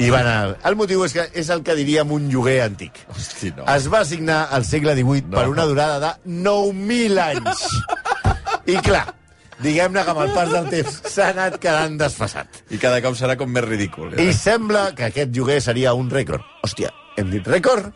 I 0.00 0.10
van 0.12 0.26
a... 0.30 0.36
El 0.70 0.76
motiu 0.80 1.04
és 1.04 1.12
que 1.16 1.26
és 1.42 1.50
el 1.52 1.62
que 1.66 1.74
diríem 1.78 2.10
un 2.14 2.28
lloguer 2.32 2.60
antic. 2.64 3.02
Hosti, 3.12 3.52
no. 3.56 3.66
Es 3.74 3.88
va 3.92 4.04
signar 4.08 4.42
al 4.54 4.64
segle 4.68 4.94
XVIII 4.98 5.26
No. 5.30 5.36
per 5.38 5.48
una 5.52 5.66
durada 5.68 5.98
de 6.24 6.34
9.000 6.48 7.18
anys. 7.24 7.64
I 8.70 8.76
clar, 8.84 9.04
diguem-ne 9.60 10.04
que 10.06 10.12
amb 10.14 10.22
el 10.24 10.32
pas 10.36 10.50
del 10.52 10.68
temps 10.72 11.00
s'ha 11.10 11.30
anat 11.34 11.58
quedant 11.62 11.96
desfasat. 12.00 12.62
I 12.70 12.78
cada 12.82 13.00
cop 13.04 13.16
serà 13.18 13.36
com 13.40 13.50
més 13.52 13.66
ridícul. 13.66 14.14
I 14.20 14.30
sembla 14.36 14.90
que 14.96 15.08
aquest 15.10 15.34
lloguer 15.36 15.60
seria 15.64 15.92
un 15.98 16.08
rècord. 16.12 16.44
Hòstia, 16.64 16.92
hem 17.20 17.30
dit 17.34 17.46
rècord? 17.50 17.90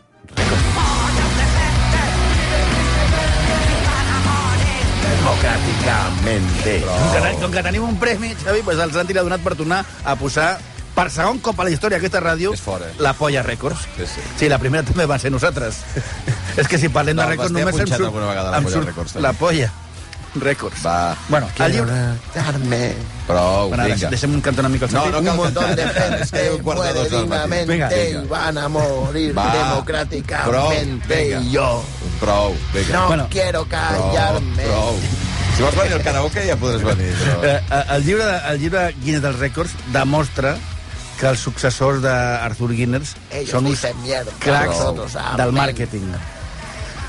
Democràticament 5.35 6.47
bé. 6.63 6.75
Com 6.85 7.11
que, 7.11 7.33
com 7.41 7.51
que 7.53 7.63
tenim 7.65 7.83
un 7.85 7.97
premi, 7.99 8.31
Xavi, 8.39 8.61
doncs 8.65 8.81
els 8.87 8.97
han 9.01 9.07
tirat 9.09 9.27
donat 9.27 9.43
per 9.43 9.55
tornar 9.59 9.81
a 10.07 10.15
posar 10.19 10.55
per 10.95 11.09
segon 11.11 11.41
cop 11.43 11.59
a 11.59 11.65
la 11.67 11.73
història 11.73 11.97
d'aquesta 11.99 12.21
ràdio 12.23 12.53
És 12.55 12.61
fort, 12.63 12.85
eh? 12.87 12.93
la 13.03 13.11
Polla 13.13 13.41
Records. 13.43 13.83
Sí, 13.97 14.05
sí. 14.07 14.21
sí, 14.39 14.47
la 14.49 14.57
primera 14.61 14.83
també 14.87 15.05
van 15.05 15.19
ser 15.19 15.31
nosaltres. 15.33 15.81
És 16.59 16.69
que 16.71 16.79
si 16.79 16.87
parlem 16.87 17.17
No, 17.19 17.25
de 17.25 17.33
rècords 17.35 17.51
només 17.51 17.75
em 17.83 17.89
surt, 17.89 18.13
la 18.15 18.59
em 18.61 18.69
surt 18.71 18.87
Records, 18.87 19.11
també. 19.17 19.25
la 19.27 19.33
Polla 19.35 19.71
Records. 20.35 20.81
Va. 20.85 21.15
Bueno, 21.29 21.47
el 21.63 21.71
llibre... 21.71 21.99
Darme. 22.35 22.79
Prou, 23.27 23.69
Bueno, 23.69 23.85
vinga. 23.91 24.09
deixem 24.11 24.39
cantar 24.43 24.65
una 24.65 24.69
mica 24.71 24.87
No, 24.91 25.03
sentit. 25.03 25.11
no 25.13 25.21
cal 25.23 25.31
Un 25.31 25.37
montón 25.43 25.63
cantar, 25.65 26.09
de. 26.15 26.23
És 26.23 26.31
que 26.31 26.37
gente 26.45 26.55
un 26.55 26.63
quart 26.63 26.81
de 26.83 26.93
dos 26.93 27.11
del 27.11 27.27
matí. 27.27 27.61
Venga. 27.67 27.89
y 27.91 28.27
van 28.31 28.57
a 28.57 28.67
morir 28.69 29.29
Va. 29.37 29.51
democráticamente. 29.51 30.49
Prou, 30.51 30.71
vinga. 31.07 31.41
yo 31.51 31.83
Prou, 32.19 32.55
vinga. 32.73 32.99
no 32.99 33.07
Bueno. 33.07 33.27
quiero 33.29 33.65
Prou, 33.65 33.79
callarme. 33.79 34.63
prou. 34.63 34.95
Si 35.55 35.63
vols 35.63 35.75
venir 35.79 35.93
al 35.95 36.03
karaoke 36.03 36.41
ja 36.49 36.55
podràs 36.59 36.83
venir. 36.83 37.11
Però... 37.21 37.35
Eh, 37.47 37.51
eh, 37.63 37.83
el, 37.95 38.03
llibre, 38.03 38.25
de- 38.27 38.39
el 38.51 38.57
llibre 38.59 38.81
Guinness 38.99 39.23
dels 39.23 39.37
Rècords 39.39 39.75
demostra 39.93 40.55
que 41.19 41.29
els 41.31 41.39
successors 41.39 42.01
d'Arthur 42.03 42.73
Guinness 42.75 43.13
Ellos 43.31 43.53
són 43.55 43.69
uns 43.71 43.85
cracs 44.43 44.81
amén. 44.83 45.37
del 45.39 45.53
màrqueting. 45.55 46.09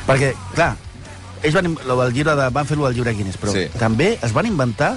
Perquè, 0.07 0.31
clar, 0.55 0.77
ells 1.43 1.57
van, 1.59 1.73
del 1.75 2.15
llibre 2.15 2.37
de, 2.39 2.47
van 2.55 2.69
fer-ho 2.71 2.87
al 2.87 2.95
llibre 2.95 3.17
Guinness, 3.19 3.41
però 3.43 3.51
Sí. 3.57 3.67
també 3.83 4.13
es 4.23 4.33
van 4.37 4.47
inventar 4.47 4.93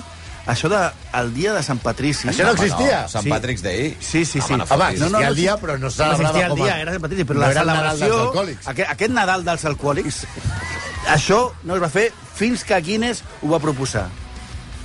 això 0.49 0.69
de 0.69 0.83
el 1.17 1.33
dia 1.33 1.53
de 1.57 1.63
Sant 1.65 1.81
Patrici. 1.81 2.29
Això 2.29 2.45
no 2.45 2.53
existia. 2.53 3.01
No, 3.07 3.09
Sant 3.15 3.25
Sí. 3.25 3.29
Patrick's 3.33 3.63
Day. 3.65 3.97
Sí, 3.99 4.25
sí, 4.25 4.39
sí. 4.41 4.53
Home, 4.53 4.57
no 4.69 4.75
Home, 4.75 4.93
no, 4.97 5.09
no, 5.09 5.19
el 5.25 5.35
dia, 5.35 5.57
però 5.57 5.73
no 5.79 5.89
No 5.89 5.91
celebrava 5.91 6.21
existia 6.29 6.45
el 6.45 6.51
com 6.53 6.61
a... 6.61 6.65
dia, 6.65 6.77
era 6.85 6.91
Sant 6.93 7.01
Patrici, 7.01 7.25
però 7.25 7.33
no 7.33 7.41
la 7.41 7.49
el 7.49 7.57
celebració... 7.97 8.57
Aquest, 8.75 8.89
aquest 8.93 9.11
Nadal 9.17 9.43
dels 9.45 9.65
alcohòlics, 9.65 10.21
això 11.13 11.39
no 11.63 11.75
es 11.75 11.81
va 11.83 11.89
fer 11.89 12.09
fins 12.35 12.63
que 12.63 12.77
Guinness 12.81 13.23
ho 13.41 13.49
va 13.51 13.59
proposar. 13.59 14.07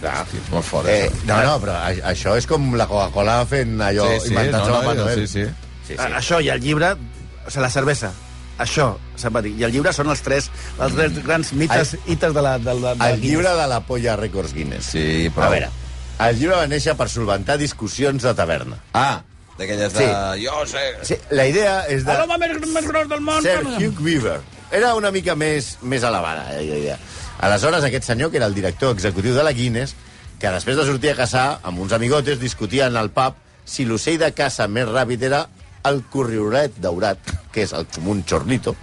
Ah. 0.04 0.24
Sí, 0.30 0.36
és 0.36 0.50
molt 0.52 0.66
fort, 0.68 0.88
Eh, 0.90 1.06
eh? 1.06 1.12
no, 1.24 1.38
no, 1.42 1.54
però 1.62 1.72
a- 1.78 2.10
això 2.10 2.34
és 2.36 2.46
com 2.46 2.74
la 2.76 2.86
Coca-Cola 2.90 3.38
fent 3.48 3.78
allò, 3.80 4.04
sí, 4.18 4.26
sí, 4.26 4.34
inventant-se 4.34 4.68
no, 4.68 4.74
la 4.74 4.80
Papa 4.82 4.94
no, 4.94 5.04
Noel. 5.06 5.26
sí, 5.26 5.26
sí. 5.26 5.44
sí, 5.86 5.94
Sí. 5.94 5.96
Això 5.96 6.40
i 6.44 6.48
el 6.52 6.60
llibre, 6.60 6.90
o 6.92 7.50
sigui, 7.50 7.62
la 7.62 7.70
cervesa, 7.70 8.10
això, 8.58 8.96
se'n 9.16 9.32
va 9.34 9.40
dir. 9.44 9.54
I 9.60 9.64
el 9.64 9.72
llibre 9.72 9.92
són 9.92 10.08
els 10.12 10.20
tres, 10.24 10.50
els 10.80 10.94
tres 10.94 11.22
grans 11.24 11.52
mites, 11.52 11.96
hites 12.06 12.34
de 12.34 12.42
la... 12.42 12.58
De, 12.58 12.74
la- 12.74 12.94
de 12.94 13.08
El 13.14 13.20
llibre 13.20 13.48
de 13.56 13.66
la 13.66 13.80
Polla 13.86 14.16
Records 14.16 14.52
Guinness. 14.52 14.86
Sí, 14.92 15.30
però... 15.34 15.46
A 15.46 15.50
veure, 15.50 15.70
el 16.28 16.38
llibre 16.38 16.56
va 16.56 16.66
néixer 16.68 16.94
per 16.96 17.08
solventar 17.08 17.56
discussions 17.58 18.22
de 18.22 18.34
taverna. 18.34 18.76
Ah, 18.92 19.22
d'aquelles 19.58 19.94
de... 19.94 20.06
Jo 20.42 20.64
sé... 20.68 20.84
Sí, 21.06 21.18
la 21.34 21.46
idea 21.50 21.82
és 21.90 22.06
de 22.06 22.16
L'home 22.18 22.38
més, 22.42 22.56
més 22.74 22.88
gros 22.90 23.10
del 23.10 23.22
món. 23.24 23.42
Sir 23.44 23.60
Hugh 23.62 24.02
Weaver. 24.02 24.40
Era 24.74 24.94
una 24.98 25.12
mica 25.14 25.36
més, 25.38 25.76
més 25.82 26.02
elevada, 26.02 26.48
eh, 26.56 26.64
la 26.66 26.80
idea. 26.80 26.98
Aleshores, 27.44 27.84
aquest 27.86 28.08
senyor, 28.08 28.30
que 28.30 28.40
era 28.40 28.48
el 28.50 28.56
director 28.56 28.94
executiu 28.94 29.34
de 29.36 29.44
la 29.46 29.52
Guinness, 29.52 29.94
que 30.40 30.50
després 30.50 30.78
de 30.78 30.86
sortir 30.86 31.12
a 31.12 31.18
caçar 31.18 31.46
amb 31.62 31.82
uns 31.84 31.94
amigotes, 31.94 32.40
discutien 32.40 32.96
al 32.96 33.12
pub 33.14 33.38
si 33.64 33.86
l'ocell 33.88 34.18
de 34.20 34.30
caça 34.36 34.66
més 34.68 34.88
ràpid 34.88 35.22
era 35.24 35.44
el 35.88 36.02
corriolet 36.10 36.76
daurat, 36.80 37.20
que 37.52 37.64
és 37.64 37.72
el 37.76 37.86
comú 37.92 38.16
chorlito, 38.26 38.74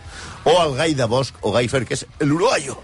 o 0.46 0.56
el 0.64 0.76
gai 0.78 0.96
de 0.98 1.06
bosc 1.10 1.38
o 1.42 1.52
gaifer, 1.54 1.84
que 1.86 1.98
és 1.98 2.06
l'uruguayo. 2.22 2.78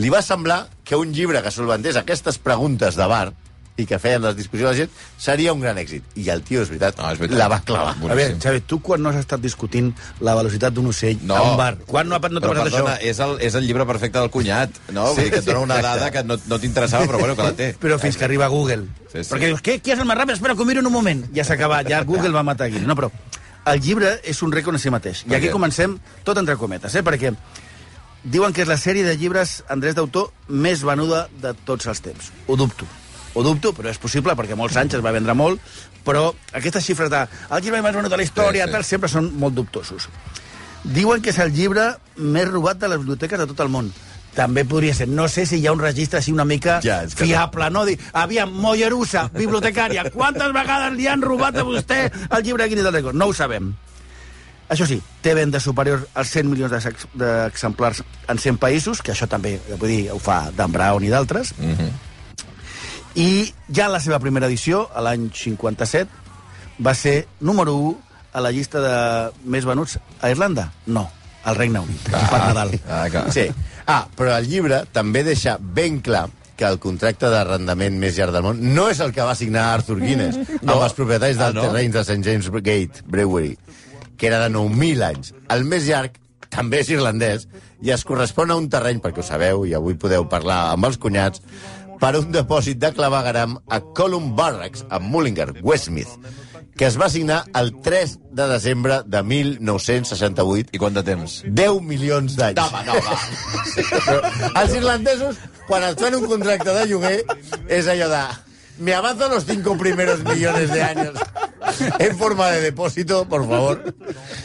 Li 0.00 0.10
va 0.10 0.22
semblar 0.22 0.64
que 0.86 0.98
un 0.98 1.12
llibre 1.12 1.42
que 1.42 1.52
solventés 1.52 1.98
aquestes 1.98 2.38
preguntes 2.38 2.96
de 2.96 3.06
bar 3.10 3.32
i 3.80 3.86
que 3.88 3.98
feien 3.98 4.22
les 4.22 4.36
discussions 4.36 4.68
de 4.68 4.70
la 4.70 4.76
gent 4.78 4.90
seria 5.18 5.52
un 5.52 5.60
gran 5.64 5.78
èxit. 5.80 6.04
I 6.20 6.28
el 6.30 6.42
tio, 6.46 6.62
és 6.62 6.68
veritat, 6.68 6.98
No, 7.00 7.10
és 7.10 7.18
veritat. 7.18 7.38
la 7.38 7.48
va 7.48 7.60
clavar. 7.64 7.96
A 7.96 8.14
veure, 8.14 8.36
Xavi, 8.40 8.60
tu 8.68 8.80
quan 8.80 9.02
no 9.02 9.08
has 9.10 9.16
estat 9.16 9.40
discutint 9.40 9.90
la 10.20 10.34
velocitat 10.36 10.72
d'un 10.74 10.86
ocell 10.92 11.18
No. 11.22 11.36
a 11.36 11.50
un 11.50 11.56
bar? 11.56 11.78
Quan 11.86 12.08
no, 12.08 12.16
ha- 12.16 12.28
no 12.28 12.40
t'ha 12.40 12.46
però, 12.48 12.58
passat 12.62 12.72
perdona, 12.72 12.96
això? 12.96 13.10
és 13.10 13.18
el, 13.20 13.36
és 13.40 13.54
el 13.54 13.66
llibre 13.66 13.86
perfecte 13.86 14.18
del 14.18 14.30
cunyat, 14.30 14.70
no? 14.92 15.08
Sí, 15.08 15.14
Vull 15.14 15.24
dir 15.24 15.30
que 15.32 15.38
et 15.38 15.44
dona 15.46 15.60
una 15.60 15.80
dada 15.82 16.10
que 16.10 16.22
no, 16.24 16.36
no 16.46 16.58
t'interessava, 16.60 17.06
però 17.06 17.18
bueno, 17.18 17.34
que 17.36 17.42
la 17.42 17.52
té. 17.52 17.74
Però 17.80 17.98
fins 17.98 18.16
que 18.16 18.24
arriba 18.24 18.46
Google. 18.48 18.86
Sí, 19.12 19.24
sí. 19.24 19.30
Perquè 19.32 19.46
dius, 19.50 19.62
què, 19.62 19.80
qui 19.80 19.90
és 19.92 19.98
el 19.98 20.06
més 20.06 20.16
ràpid? 20.16 20.34
Espera, 20.38 20.54
que 20.54 20.62
ho 20.62 20.66
miro 20.66 20.80
en 20.80 20.86
un 20.86 20.92
moment. 20.92 21.24
Ja 21.34 21.42
s'ha 21.44 21.54
acabat, 21.54 21.88
ja 21.88 22.02
Google 22.04 22.30
va 22.30 22.42
matar 22.42 22.68
Guinness. 22.68 22.86
No, 22.86 22.94
però 22.96 23.10
el 23.66 23.80
llibre 23.80 24.20
és 24.24 24.42
un 24.42 24.52
rècord 24.52 24.74
en 24.74 24.80
si 24.80 24.90
mateix. 24.90 25.24
I 25.28 25.34
aquí 25.34 25.48
què? 25.48 25.52
comencem 25.52 25.98
tot 26.24 26.38
entre 26.38 26.56
cometes, 26.56 26.94
eh? 26.94 27.02
Perquè 27.02 27.34
diuen 28.24 28.52
que 28.52 28.62
és 28.62 28.68
la 28.68 28.76
sèrie 28.76 29.04
de 29.04 29.16
llibres, 29.16 29.62
Andrés 29.68 29.94
d'autor, 29.96 30.30
més 30.48 30.82
venuda 30.84 31.28
de 31.40 31.54
tots 31.64 31.86
els 31.86 32.00
temps. 32.04 32.30
Ho 32.46 32.56
dubto. 32.56 32.86
Ho 33.34 33.42
dubto, 33.46 33.72
però 33.72 33.88
és 33.90 33.98
possible, 33.98 34.34
perquè 34.34 34.56
molts 34.58 34.76
anys 34.76 34.94
es 34.94 35.04
va 35.04 35.12
vendre 35.14 35.34
molt, 35.34 35.60
però 36.04 36.32
aquestes 36.52 36.84
xifres 36.84 37.10
de 37.10 37.20
el 37.50 37.62
llibre 37.62 37.82
més 37.82 37.94
venut 37.94 38.10
de 38.10 38.16
la 38.16 38.22
història, 38.26 38.64
Sí, 38.64 38.68
sí. 38.70 38.72
tal, 38.72 38.84
sempre 38.84 39.08
són 39.08 39.32
molt 39.38 39.54
dubtosos. 39.54 40.08
Diuen 40.84 41.20
que 41.22 41.30
és 41.30 41.38
el 41.38 41.52
llibre 41.52 41.96
més 42.16 42.48
robat 42.48 42.78
de 42.78 42.88
les 42.88 42.98
biblioteques 42.98 43.38
de 43.38 43.46
tot 43.46 43.60
el 43.60 43.68
món. 43.68 43.92
També 44.34 44.64
podria 44.64 44.94
ser. 44.94 45.08
No 45.08 45.26
sé 45.28 45.44
si 45.46 45.58
hi 45.58 45.66
ha 45.66 45.72
un 45.72 45.80
registre 45.82 46.18
així 46.20 46.30
una 46.32 46.44
mica 46.44 46.80
Ja, 46.82 47.00
que 47.04 47.24
fiable, 47.26 47.68
no? 47.70 47.84
Dir, 47.84 47.98
aviam, 48.12 48.50
Mollerussa, 48.52 49.28
bibliotecària, 49.34 50.08
quantes 50.10 50.52
vegades 50.54 50.92
li 50.96 51.06
han 51.10 51.20
robat 51.22 51.56
a 51.58 51.64
vostè 51.66 52.10
el 52.30 52.42
llibre 52.46 52.68
Guinness 52.68 52.86
del 52.86 52.94
Rècord? 52.94 53.14
No 53.18 53.26
ho 53.26 53.34
sabem. 53.34 53.74
Això 54.70 54.86
sí, 54.86 55.00
té 55.20 55.34
vendes 55.34 55.64
superiors 55.66 56.04
als 56.14 56.30
100 56.30 56.46
milions 56.48 56.70
d'ex- 56.70 57.08
d'exemplars 57.18 58.04
en 58.28 58.38
100 58.38 58.56
països, 58.62 59.02
que 59.02 59.10
això 59.12 59.26
també, 59.26 59.58
vull 59.76 59.88
dir, 59.90 60.10
ho 60.14 60.18
fa 60.22 60.44
Dan 60.54 60.70
Brown 60.72 61.02
i 61.04 61.08
d'altres. 61.10 61.52
Mm 61.58 61.74
-hmm. 61.74 61.90
I 63.18 63.52
ja 63.74 63.86
en 63.88 63.92
la 63.96 64.00
seva 64.00 64.20
primera 64.22 64.46
edició, 64.46 64.84
a 64.94 65.02
l'any 65.02 65.30
57, 65.34 66.10
va 66.84 66.94
ser 66.94 67.26
número 67.40 67.74
1 67.76 67.96
a 68.32 68.40
la 68.44 68.52
llista 68.54 68.80
de 68.84 68.94
més 69.50 69.66
venuts 69.66 69.98
a 70.22 70.30
Irlanda? 70.30 70.68
No, 70.86 71.08
al 71.44 71.56
Regne 71.58 71.80
Unit, 71.82 72.10
ah, 72.14 72.26
per 72.30 72.38
Nadal. 72.44 72.76
Ah. 72.88 73.06
Sí. 73.34 73.48
Ah, 73.90 74.04
però 74.16 74.36
el 74.38 74.46
llibre 74.46 74.84
també 74.94 75.24
deixa 75.26 75.56
ben 75.58 75.98
clar 76.00 76.28
que 76.60 76.68
el 76.68 76.78
contracte 76.78 77.30
d'arrendament 77.32 77.96
més 77.98 78.18
llarg 78.20 78.34
del 78.36 78.44
món 78.44 78.58
no 78.76 78.90
és 78.92 78.98
el 79.00 79.14
que 79.16 79.24
va 79.24 79.32
signar 79.34 79.62
Arthur 79.72 79.96
Guinness 80.02 80.36
no. 80.60 80.74
amb 80.74 80.82
els 80.84 80.92
propietaris 80.98 81.38
Ah, 81.40 81.46
dels 81.48 81.56
no? 81.56 81.62
terrenys 81.64 81.94
de 81.96 82.02
St. 82.04 82.20
James 82.26 82.50
Gate 82.52 83.02
Brewery, 83.08 83.54
que 84.20 84.28
era 84.28 84.42
de 84.44 84.50
9.000 84.54 85.02
anys. 85.08 85.32
El 85.48 85.64
més 85.64 85.88
llarg 85.88 86.20
també 86.52 86.82
és 86.84 86.90
irlandès 86.92 87.48
i 87.80 87.90
es 87.94 88.04
correspon 88.04 88.50
a 88.52 88.58
un 88.60 88.68
terreny, 88.68 89.00
perquè 89.00 89.22
ho 89.22 89.26
sabeu, 89.26 89.64
i 89.64 89.72
avui 89.74 89.96
podeu 89.96 90.26
parlar 90.28 90.66
amb 90.74 90.84
els 90.90 90.98
cunyats, 91.00 91.40
per 92.00 92.14
un 92.16 92.30
depòsit 92.32 92.80
de 92.80 92.90
clavegaram 92.96 93.58
a 93.68 93.80
Column 93.96 94.32
Barracks, 94.36 94.86
a 94.88 94.98
Mullingar, 94.98 95.52
Westmeath, 95.62 96.16
que 96.76 96.86
es 96.88 96.96
va 97.00 97.10
signar 97.12 97.42
el 97.60 97.74
3 97.84 98.16
de 98.38 98.46
desembre 98.48 99.02
de 99.04 99.22
1968 99.22 100.72
I 100.72 100.80
quant 100.80 100.96
de 100.96 101.04
temps? 101.04 101.40
10 101.44 101.82
milions 101.84 102.38
d'anys. 102.40 102.62
Home, 102.64 102.84
no, 102.88 102.96
va. 103.04 104.62
Els 104.62 104.76
irlandesos, 104.78 105.42
quan 105.68 105.84
et 105.90 106.00
fan 106.00 106.16
un 106.16 106.24
contracte 106.30 106.72
de 106.78 106.86
lloguer, 106.88 107.18
és 107.68 107.90
allò 107.92 108.08
de... 108.12 108.24
Me 108.80 108.94
avanzo 108.96 109.28
los 109.28 109.44
cinco 109.44 109.76
primeros 109.76 110.24
millones 110.24 110.72
de 110.72 110.82
años 110.82 111.20
en 111.98 112.16
forma 112.16 112.48
de 112.50 112.60
depósito, 112.62 113.24
por 113.28 113.46
favor. 113.48 113.94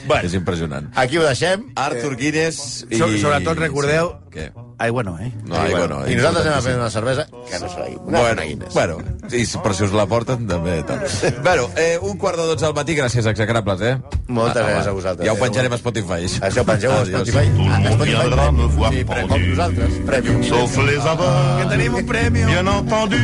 Bueno. 0.07 0.23
És 0.27 0.33
impressionant. 0.33 0.91
Aquí 0.95 1.17
ho 1.17 1.23
deixem. 1.23 1.71
Arthur 1.75 2.15
Guinness 2.17 2.85
i... 2.89 2.97
So, 2.97 3.07
sobretot 3.17 3.57
recordeu... 3.57 4.11
Sí. 4.15 4.21
Què? 4.35 4.49
Aigua 4.83 5.01
no, 5.07 5.13
eh? 5.23 5.29
No, 5.47 5.55
aigua 5.55 5.85
no. 5.87 6.01
I 6.11 6.17
nosaltres 6.17 6.43
anem 6.43 6.57
a 6.57 6.61
prendre 6.65 6.81
una 6.81 6.89
cervesa, 6.91 7.23
que 7.47 7.59
no 7.61 7.69
serà 7.71 7.85
una 7.95 8.19
Bueno, 8.19 8.41
Guinness. 8.43 8.73
bueno, 8.75 8.97
i 9.31 9.45
si- 9.47 9.59
però 9.63 9.71
si 9.77 9.85
us 9.85 9.93
la 9.95 10.03
porten, 10.11 10.43
també. 10.49 10.81
Tal. 10.83 10.99
bueno, 11.41 11.69
eh, 11.79 11.97
un 12.01 12.17
quart 12.19 12.35
de 12.41 12.43
dotze 12.49 12.65
al 12.67 12.73
matí, 12.75 12.97
gràcies, 12.97 13.25
execrables, 13.31 13.79
eh? 13.79 13.93
Moltes 14.27 14.59
Ah, 14.61 14.65
gràcies 14.67 14.89
a 14.91 14.95
vosaltres, 14.97 15.25
Ja 15.29 15.31
ho 15.31 15.37
eh? 15.37 15.39
penjarem 15.45 15.71
a 15.71 15.79
Spotify. 15.79 16.27
Això 16.43 16.65
pengeu 16.67 16.91
a 16.91 16.97
Adiós. 17.05 17.23
Spotify. 17.23 17.47
Tout 17.55 17.63
le 17.63 17.71
A 17.71 17.79
monde 17.79 17.95
Spotify, 17.95 18.17
viendra 18.19 18.51
me 18.51 18.67
voir 18.75 18.91
sí, 18.91 19.05
com 19.05 19.15
pendu. 19.15 19.39
nosaltres. 19.55 19.95
Premi. 20.11 20.47
Sauf 20.49 20.77
les 20.83 20.99
aveugles, 21.15 21.55
Que 21.63 21.69
tenim 21.71 21.95
un 21.95 22.05
premi. 22.11 22.43
bien 22.43 22.67
entendu. 22.67 23.23